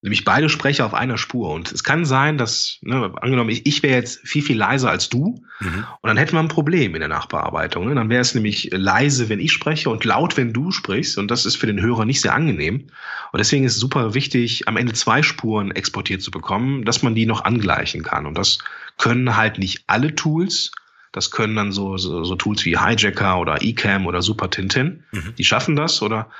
[0.00, 1.50] nämlich beide Sprecher auf einer Spur.
[1.50, 5.08] Und es kann sein, dass, ne, angenommen, ich, ich wäre jetzt viel, viel leiser als
[5.08, 5.84] du mhm.
[6.00, 7.88] und dann hätten wir ein Problem in der Nachbearbeitung.
[7.88, 7.94] Ne?
[7.94, 11.18] Dann wäre es nämlich leise, wenn ich spreche und laut, wenn du sprichst.
[11.18, 12.86] Und das ist für den Hörer nicht sehr angenehm.
[13.32, 17.14] Und deswegen ist es super wichtig, am Ende zwei Spuren exportiert zu bekommen, dass man
[17.16, 18.26] die noch angleichen kann.
[18.26, 18.58] Und das
[18.98, 20.70] können halt nicht alle Tools.
[21.10, 25.02] Das können dann so, so, so Tools wie Hijacker oder eCam oder Super Tintin.
[25.10, 25.34] Mhm.
[25.36, 26.30] Die schaffen das oder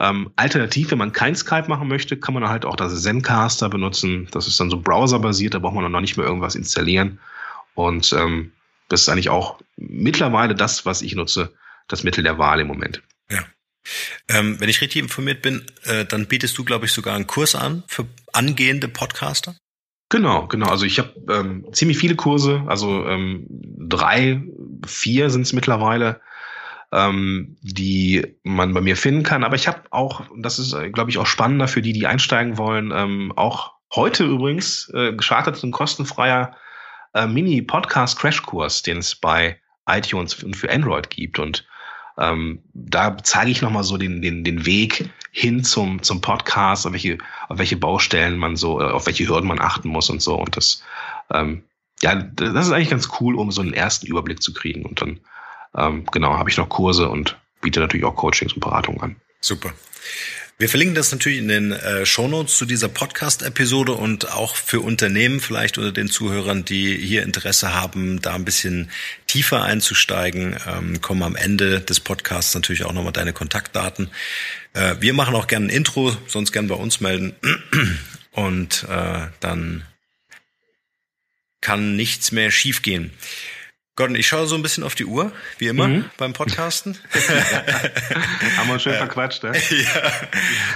[0.00, 4.28] ähm, alternativ, wenn man kein Skype machen möchte, kann man halt auch das Zencaster benutzen.
[4.32, 7.20] Das ist dann so browserbasiert, da braucht man noch nicht mehr irgendwas installieren.
[7.74, 8.52] Und ähm,
[8.88, 11.52] das ist eigentlich auch mittlerweile das, was ich nutze,
[11.88, 13.02] das Mittel der Wahl im Moment.
[13.30, 13.44] Ja.
[14.28, 17.54] Ähm, wenn ich richtig informiert bin, äh, dann bietest du, glaube ich, sogar einen Kurs
[17.54, 19.56] an für angehende Podcaster?
[20.08, 20.68] Genau, genau.
[20.68, 24.42] Also ich habe ähm, ziemlich viele Kurse, also ähm, drei,
[24.86, 26.20] vier sind es mittlerweile,
[26.94, 29.42] ähm, die man bei mir finden kann.
[29.42, 32.56] Aber ich habe auch, das ist, äh, glaube ich, auch spannender für die, die einsteigen
[32.56, 36.56] wollen, ähm, auch heute übrigens äh, gestartet ein kostenfreier
[37.14, 41.38] äh, Mini-Podcast-Crashkurs, den es bei iTunes und für Android gibt.
[41.40, 41.66] Und
[42.16, 46.92] ähm, da zeige ich nochmal so den, den, den Weg hin zum, zum Podcast, auf
[46.92, 47.18] welche,
[47.48, 50.36] auf welche Baustellen man so, äh, auf welche Hürden man achten muss und so.
[50.36, 50.84] Und das,
[51.32, 51.64] ähm,
[52.02, 54.84] ja, das ist eigentlich ganz cool, um so einen ersten Überblick zu kriegen.
[54.84, 55.18] Und dann,
[55.76, 59.16] ähm, genau, habe ich noch Kurse und biete natürlich auch Coachings und Beratungen an.
[59.40, 59.72] Super.
[60.56, 65.40] Wir verlinken das natürlich in den äh, Shownotes zu dieser Podcast-Episode und auch für Unternehmen
[65.40, 68.88] vielleicht unter den Zuhörern, die hier Interesse haben, da ein bisschen
[69.26, 74.10] tiefer einzusteigen, ähm, kommen am Ende des Podcasts natürlich auch nochmal deine Kontaktdaten.
[74.74, 77.34] Äh, wir machen auch gerne ein Intro, sonst gern bei uns melden
[78.30, 79.84] und äh, dann
[81.60, 83.10] kann nichts mehr schiefgehen.
[83.96, 86.10] Gordon, ich schaue so ein bisschen auf die Uhr, wie immer mhm.
[86.16, 86.98] beim Podcasten.
[88.56, 89.52] Haben wir uns schön verquatscht, ne?
[89.70, 90.12] ja.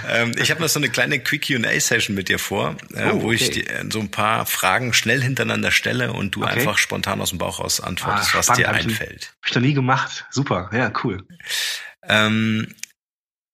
[0.08, 3.32] Ähm, ich habe noch so eine kleine Quick Q&A-Session mit dir vor, äh, oh, wo
[3.32, 6.60] ich die, äh, so ein paar Fragen schnell hintereinander stelle und du okay.
[6.60, 9.32] einfach spontan aus dem Bauch aus antwortest, ah, was dir einfällt.
[9.42, 10.26] Hab ich noch nie gemacht.
[10.30, 11.26] Super, ja, cool.
[12.04, 12.72] Ähm,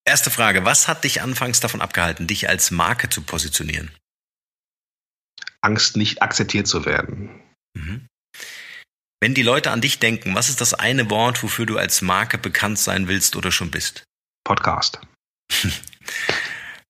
[0.05, 3.91] erste Frage, was hat dich anfangs davon abgehalten, dich als Marke zu positionieren?
[5.63, 7.41] Angst, nicht akzeptiert zu werden.
[7.73, 8.07] Mhm.
[9.21, 12.39] Wenn die Leute an dich denken, was ist das eine Wort, wofür du als Marke
[12.39, 14.05] bekannt sein willst oder schon bist?
[14.45, 15.01] Podcast.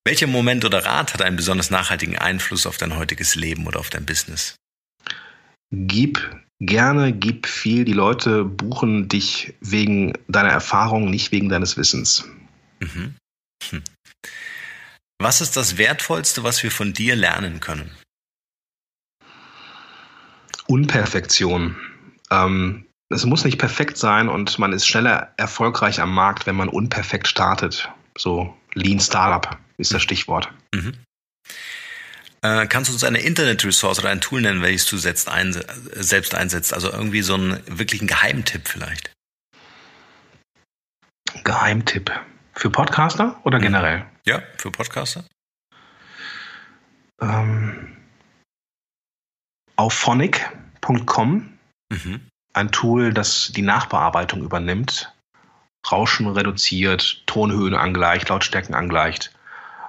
[0.07, 3.89] Welcher Moment oder Rat hat einen besonders nachhaltigen Einfluss auf dein heutiges Leben oder auf
[3.89, 4.57] dein Business?
[5.71, 7.85] Gib gerne, gib viel.
[7.85, 12.29] Die Leute buchen dich wegen deiner Erfahrung, nicht wegen deines Wissens.
[12.81, 13.15] Mhm.
[13.71, 13.83] Hm.
[15.19, 17.91] Was ist das Wertvollste, was wir von dir lernen können?
[20.67, 21.77] Unperfektion.
[22.35, 26.69] Ähm, es muss nicht perfekt sein und man ist schneller erfolgreich am Markt, wenn man
[26.69, 27.91] unperfekt startet.
[28.17, 30.51] So Lean Startup ist das Stichwort.
[30.75, 30.95] Mhm.
[32.43, 35.65] Äh, kannst du uns eine Internet-Resource oder ein Tool nennen, welches du selbst, einse
[35.95, 36.75] selbst einsetzt?
[36.75, 39.13] Also irgendwie so einen wirklichen Geheimtipp vielleicht?
[41.43, 42.13] Geheimtipp.
[42.53, 43.63] Für Podcaster oder mhm.
[43.63, 44.07] generell?
[44.27, 45.25] Ja, für Podcaster.
[47.21, 47.97] Ähm,
[49.77, 51.54] auf phonic.com
[51.95, 52.21] Mhm.
[52.53, 55.13] Ein Tool, das die Nachbearbeitung übernimmt,
[55.91, 59.33] Rauschen reduziert, Tonhöhen angleicht, Lautstärken angleicht.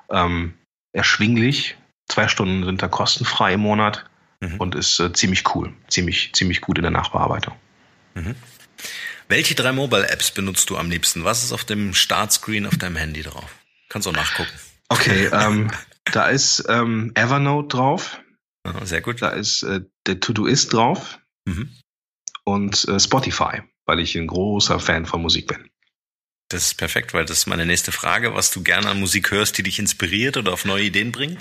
[0.10, 0.54] Ähm,
[0.94, 1.78] erschwinglich.
[2.08, 4.06] Zwei Stunden sind da kostenfrei im Monat
[4.42, 4.58] mhm.
[4.58, 7.56] und ist äh, ziemlich cool, ziemlich, ziemlich gut in der Nachbearbeitung.
[8.14, 8.36] Mhm.
[9.28, 11.24] Welche drei Mobile-Apps benutzt du am liebsten?
[11.24, 13.56] Was ist auf dem Startscreen auf deinem Handy drauf?
[13.90, 14.52] Kannst du auch nachgucken.
[14.90, 15.72] Okay, ähm,
[16.06, 18.22] da ist ähm, Evernote drauf.
[18.68, 19.22] Oh, sehr gut.
[19.22, 21.20] Da ist äh, der To-Do-Ist drauf.
[21.46, 21.70] Mhm
[22.46, 25.70] und äh, Spotify, weil ich ein großer Fan von Musik bin.
[26.48, 29.58] Das ist perfekt, weil das ist meine nächste Frage, was du gerne an Musik hörst,
[29.58, 31.40] die dich inspiriert oder auf neue Ideen bringt?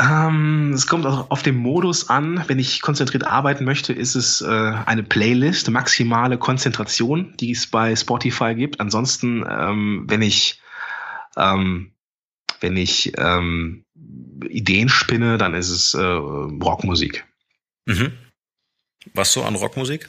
[0.00, 2.44] Ähm, es kommt auch auf den Modus an.
[2.46, 7.96] Wenn ich konzentriert arbeiten möchte, ist es äh, eine Playlist, maximale Konzentration, die es bei
[7.96, 8.78] Spotify gibt.
[8.78, 10.60] Ansonsten, ähm, wenn ich
[11.36, 11.92] ähm,
[12.60, 13.84] wenn ich ähm,
[14.48, 17.26] Ideen spinne, dann ist es äh, Rockmusik.
[17.86, 18.12] Mhm.
[19.14, 20.08] Was so an Rockmusik?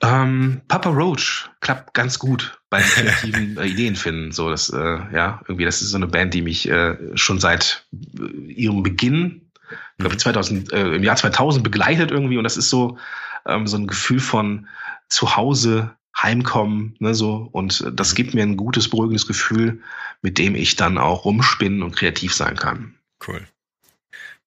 [0.00, 4.32] Ähm, Papa Roach klappt ganz gut beim kreativen äh, Ideen finden.
[4.32, 7.86] So, das, äh, ja, irgendwie, das ist so eine Band, die mich äh, schon seit
[7.92, 12.38] äh, ihrem Beginn, ich glaube 2000, äh, im Jahr 2000 begleitet irgendwie.
[12.38, 12.98] Und das ist so
[13.46, 14.68] ähm, so ein Gefühl von
[15.08, 17.48] Zuhause, Heimkommen, ne, so.
[17.52, 19.80] Und das gibt mir ein gutes, beruhigendes Gefühl,
[20.20, 22.94] mit dem ich dann auch rumspinnen und kreativ sein kann.
[23.26, 23.46] Cool.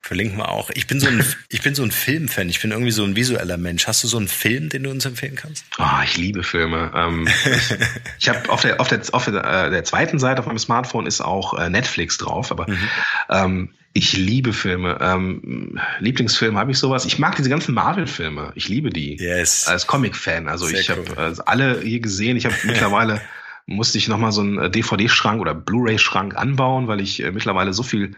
[0.04, 0.72] Verlinken wir auch.
[0.74, 2.50] Ich bin so ein, ich bin so ein Filmfan.
[2.50, 3.86] Ich bin irgendwie so ein visueller Mensch.
[3.86, 5.64] Hast du so einen Film, den du uns empfehlen kannst?
[5.78, 6.92] Oh, ich liebe Filme.
[6.96, 7.78] Ähm, ich
[8.20, 11.06] ich habe auf der, auf der, auf der, äh, der zweiten Seite auf meinem Smartphone
[11.06, 12.90] ist auch äh, Netflix drauf, aber mhm.
[13.30, 14.98] ähm, ich liebe Filme.
[15.02, 17.06] Ähm, Lieblingsfilm habe ich sowas.
[17.06, 18.54] Ich mag diese ganzen Marvel-Filme.
[18.56, 19.18] Ich liebe die.
[19.18, 19.68] Yes.
[19.68, 20.48] Als Comic-Fan.
[20.48, 21.34] Also Sehr ich habe cool.
[21.38, 22.38] äh, alle hier gesehen.
[22.38, 23.22] Ich habe mittlerweile
[23.68, 28.16] musste ich nochmal so einen DVD-Schrank oder Blu-ray-Schrank anbauen, weil ich äh, mittlerweile so viel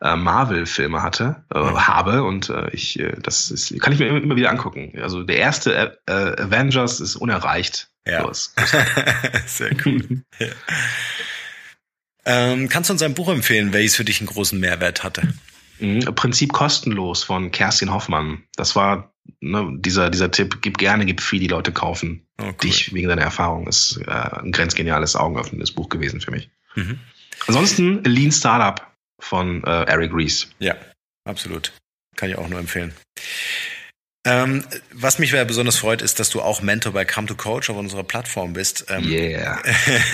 [0.00, 1.86] äh, Marvel-Filme hatte, äh, mhm.
[1.86, 4.92] habe und äh, ich, äh, das ist, kann ich mir immer, immer wieder angucken.
[5.00, 7.90] Also der erste äh, äh Avengers ist unerreicht.
[8.06, 8.22] Ja.
[8.22, 8.32] So,
[9.46, 10.22] Sehr cool.
[10.38, 10.46] ja.
[12.24, 15.34] ähm, kannst du uns ein Buch empfehlen, welches für dich einen großen Mehrwert hatte?
[15.80, 18.44] Mhm, Prinzip kostenlos von Kerstin Hoffmann.
[18.56, 22.54] Das war ne, dieser, dieser Tipp, gib gerne, gib viel, die Leute kaufen Oh, cool.
[22.62, 26.50] dich wegen deiner Erfahrung, ist äh, ein grenzgeniales, augenöffnendes Buch gewesen für mich.
[26.76, 27.00] Mhm.
[27.48, 28.87] Ansonsten Lean Startup
[29.20, 30.50] von äh, Eric Ries.
[30.58, 30.76] Ja,
[31.24, 31.72] absolut.
[32.16, 32.94] Kann ich auch nur empfehlen.
[34.28, 37.76] Ähm, was mich besonders freut, ist, dass du auch Mentor bei Come to Coach auf
[37.76, 38.86] unserer Plattform bist.
[38.90, 39.62] Ähm, Yeah.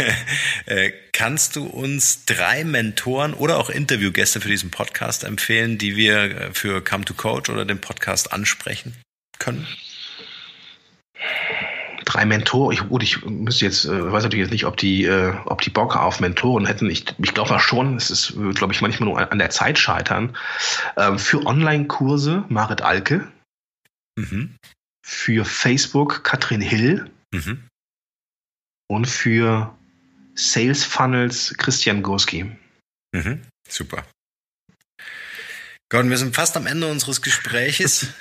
[0.66, 6.16] äh, kannst du uns drei Mentoren oder auch Interviewgäste für diesen Podcast empfehlen, die wir
[6.22, 8.94] äh, für Come to Coach oder den Podcast ansprechen
[9.38, 9.66] können?
[12.04, 15.34] Drei Mentoren, ich, gut, ich müsste jetzt, äh, weiß natürlich jetzt nicht, ob die, äh,
[15.46, 16.90] ob die Bock auf Mentoren hätten.
[16.90, 20.36] Ich, ich glaube mal schon, es ist, glaube ich, manchmal nur an der Zeit scheitern.
[20.96, 23.30] Ähm, für Online-Kurse Marit Alke,
[24.18, 24.56] Mhm.
[25.04, 27.66] für Facebook Katrin Hill Mhm.
[28.88, 29.76] und für
[30.34, 32.56] Sales Funnels Christian Gurski.
[33.12, 33.42] Mhm.
[33.68, 34.04] Super.
[35.90, 38.06] Gordon, wir sind fast am Ende unseres Gespräches.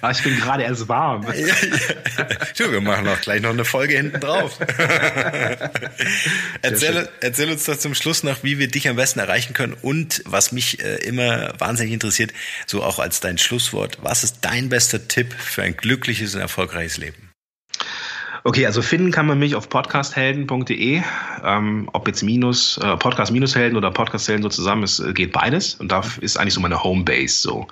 [0.00, 1.22] Ah, ich bin gerade erst warm.
[1.22, 2.26] Ja, ja.
[2.58, 4.58] Du, wir machen auch gleich noch eine Folge hinten drauf.
[6.60, 10.22] erzähl, erzähl uns doch zum Schluss noch, wie wir dich am besten erreichen können und
[10.26, 12.34] was mich äh, immer wahnsinnig interessiert,
[12.66, 16.98] so auch als dein Schlusswort, was ist dein bester Tipp für ein glückliches und erfolgreiches
[16.98, 17.23] Leben?
[18.46, 21.02] Okay, also finden kann man mich auf podcasthelden.de.
[21.42, 25.76] Ähm, ob jetzt minus, äh, Podcast-Helden oder Podcasthelden so zusammen ist, äh, geht beides.
[25.76, 27.66] Und da ist eigentlich so meine Homebase so.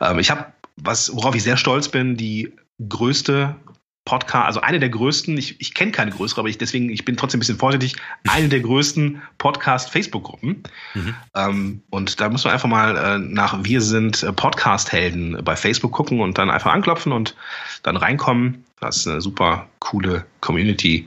[0.00, 0.46] Ähm, ich habe,
[0.76, 2.52] was, worauf ich sehr stolz bin, die
[2.88, 3.56] größte
[4.04, 7.16] Podcast, also eine der größten, ich, ich kenne keine größere, aber ich deswegen, ich bin
[7.16, 7.96] trotzdem ein bisschen vorsichtig,
[8.28, 10.62] eine der größten Podcast-Facebook-Gruppen.
[10.94, 11.14] Mhm.
[11.34, 15.90] Ähm, und da muss man einfach mal äh, nach Wir sind äh, Podcast-Helden bei Facebook
[15.90, 17.34] gucken und dann einfach anklopfen und
[17.82, 18.65] dann reinkommen.
[18.80, 21.06] Das ist eine super coole Community,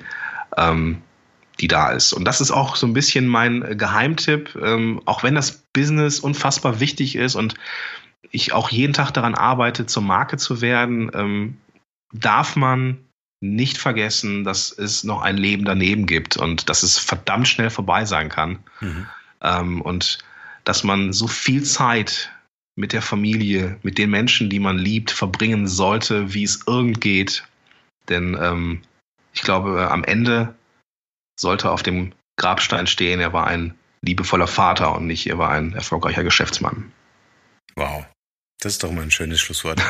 [0.58, 1.02] ähm,
[1.60, 2.14] die da ist.
[2.14, 6.80] Und das ist auch so ein bisschen mein Geheimtipp, ähm, auch wenn das Business unfassbar
[6.80, 7.56] wichtig ist und
[8.32, 11.58] ich auch jeden Tag daran arbeite, zur Marke zu werden, ähm,
[12.12, 12.98] darf man
[13.42, 18.06] nicht vergessen, dass es noch ein Leben daneben gibt und dass es verdammt schnell vorbei
[18.06, 18.60] sein kann.
[18.82, 19.06] Mhm.
[19.42, 20.20] Ähm, und
[20.66, 22.32] dass man so viel Zeit
[22.76, 27.44] mit der Familie, mit den Menschen, die man liebt, verbringen sollte, wie es irgend geht.
[28.10, 28.82] Denn ähm,
[29.34, 30.56] ich glaube, am Ende
[31.40, 35.74] sollte auf dem Grabstein stehen, er war ein liebevoller Vater und nicht, er war ein
[35.74, 36.92] erfolgreicher Geschäftsmann.
[37.76, 38.06] Wow.
[38.62, 39.82] Das ist doch mal ein schönes Schlusswort.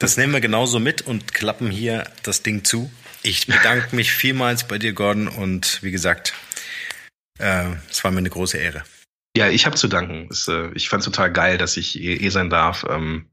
[0.00, 2.90] Das nehmen wir genauso mit und klappen hier das Ding zu.
[3.22, 6.32] Ich bedanke mich vielmals bei dir, Gordon, und wie gesagt,
[7.38, 8.82] äh, es war mir eine große Ehre.
[9.36, 10.28] Ja, ich habe zu danken.
[10.30, 12.84] Es, äh, ich fand es total geil, dass ich hier hier sein darf.
[12.88, 13.26] Ähm,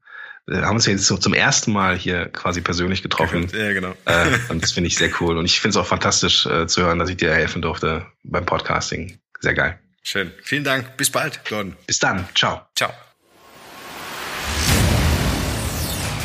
[0.49, 3.47] haben uns ja jetzt so zum ersten Mal hier quasi persönlich getroffen.
[3.53, 3.93] Ja, genau.
[4.05, 5.37] Äh, und das finde ich sehr cool.
[5.37, 8.45] Und ich finde es auch fantastisch äh, zu hören, dass ich dir helfen durfte beim
[8.45, 9.17] Podcasting.
[9.39, 9.79] Sehr geil.
[10.03, 10.31] Schön.
[10.41, 10.95] Vielen Dank.
[10.95, 11.75] Bis bald, Gordon.
[11.85, 12.27] Bis dann.
[12.33, 12.61] Ciao.
[12.75, 12.93] Ciao.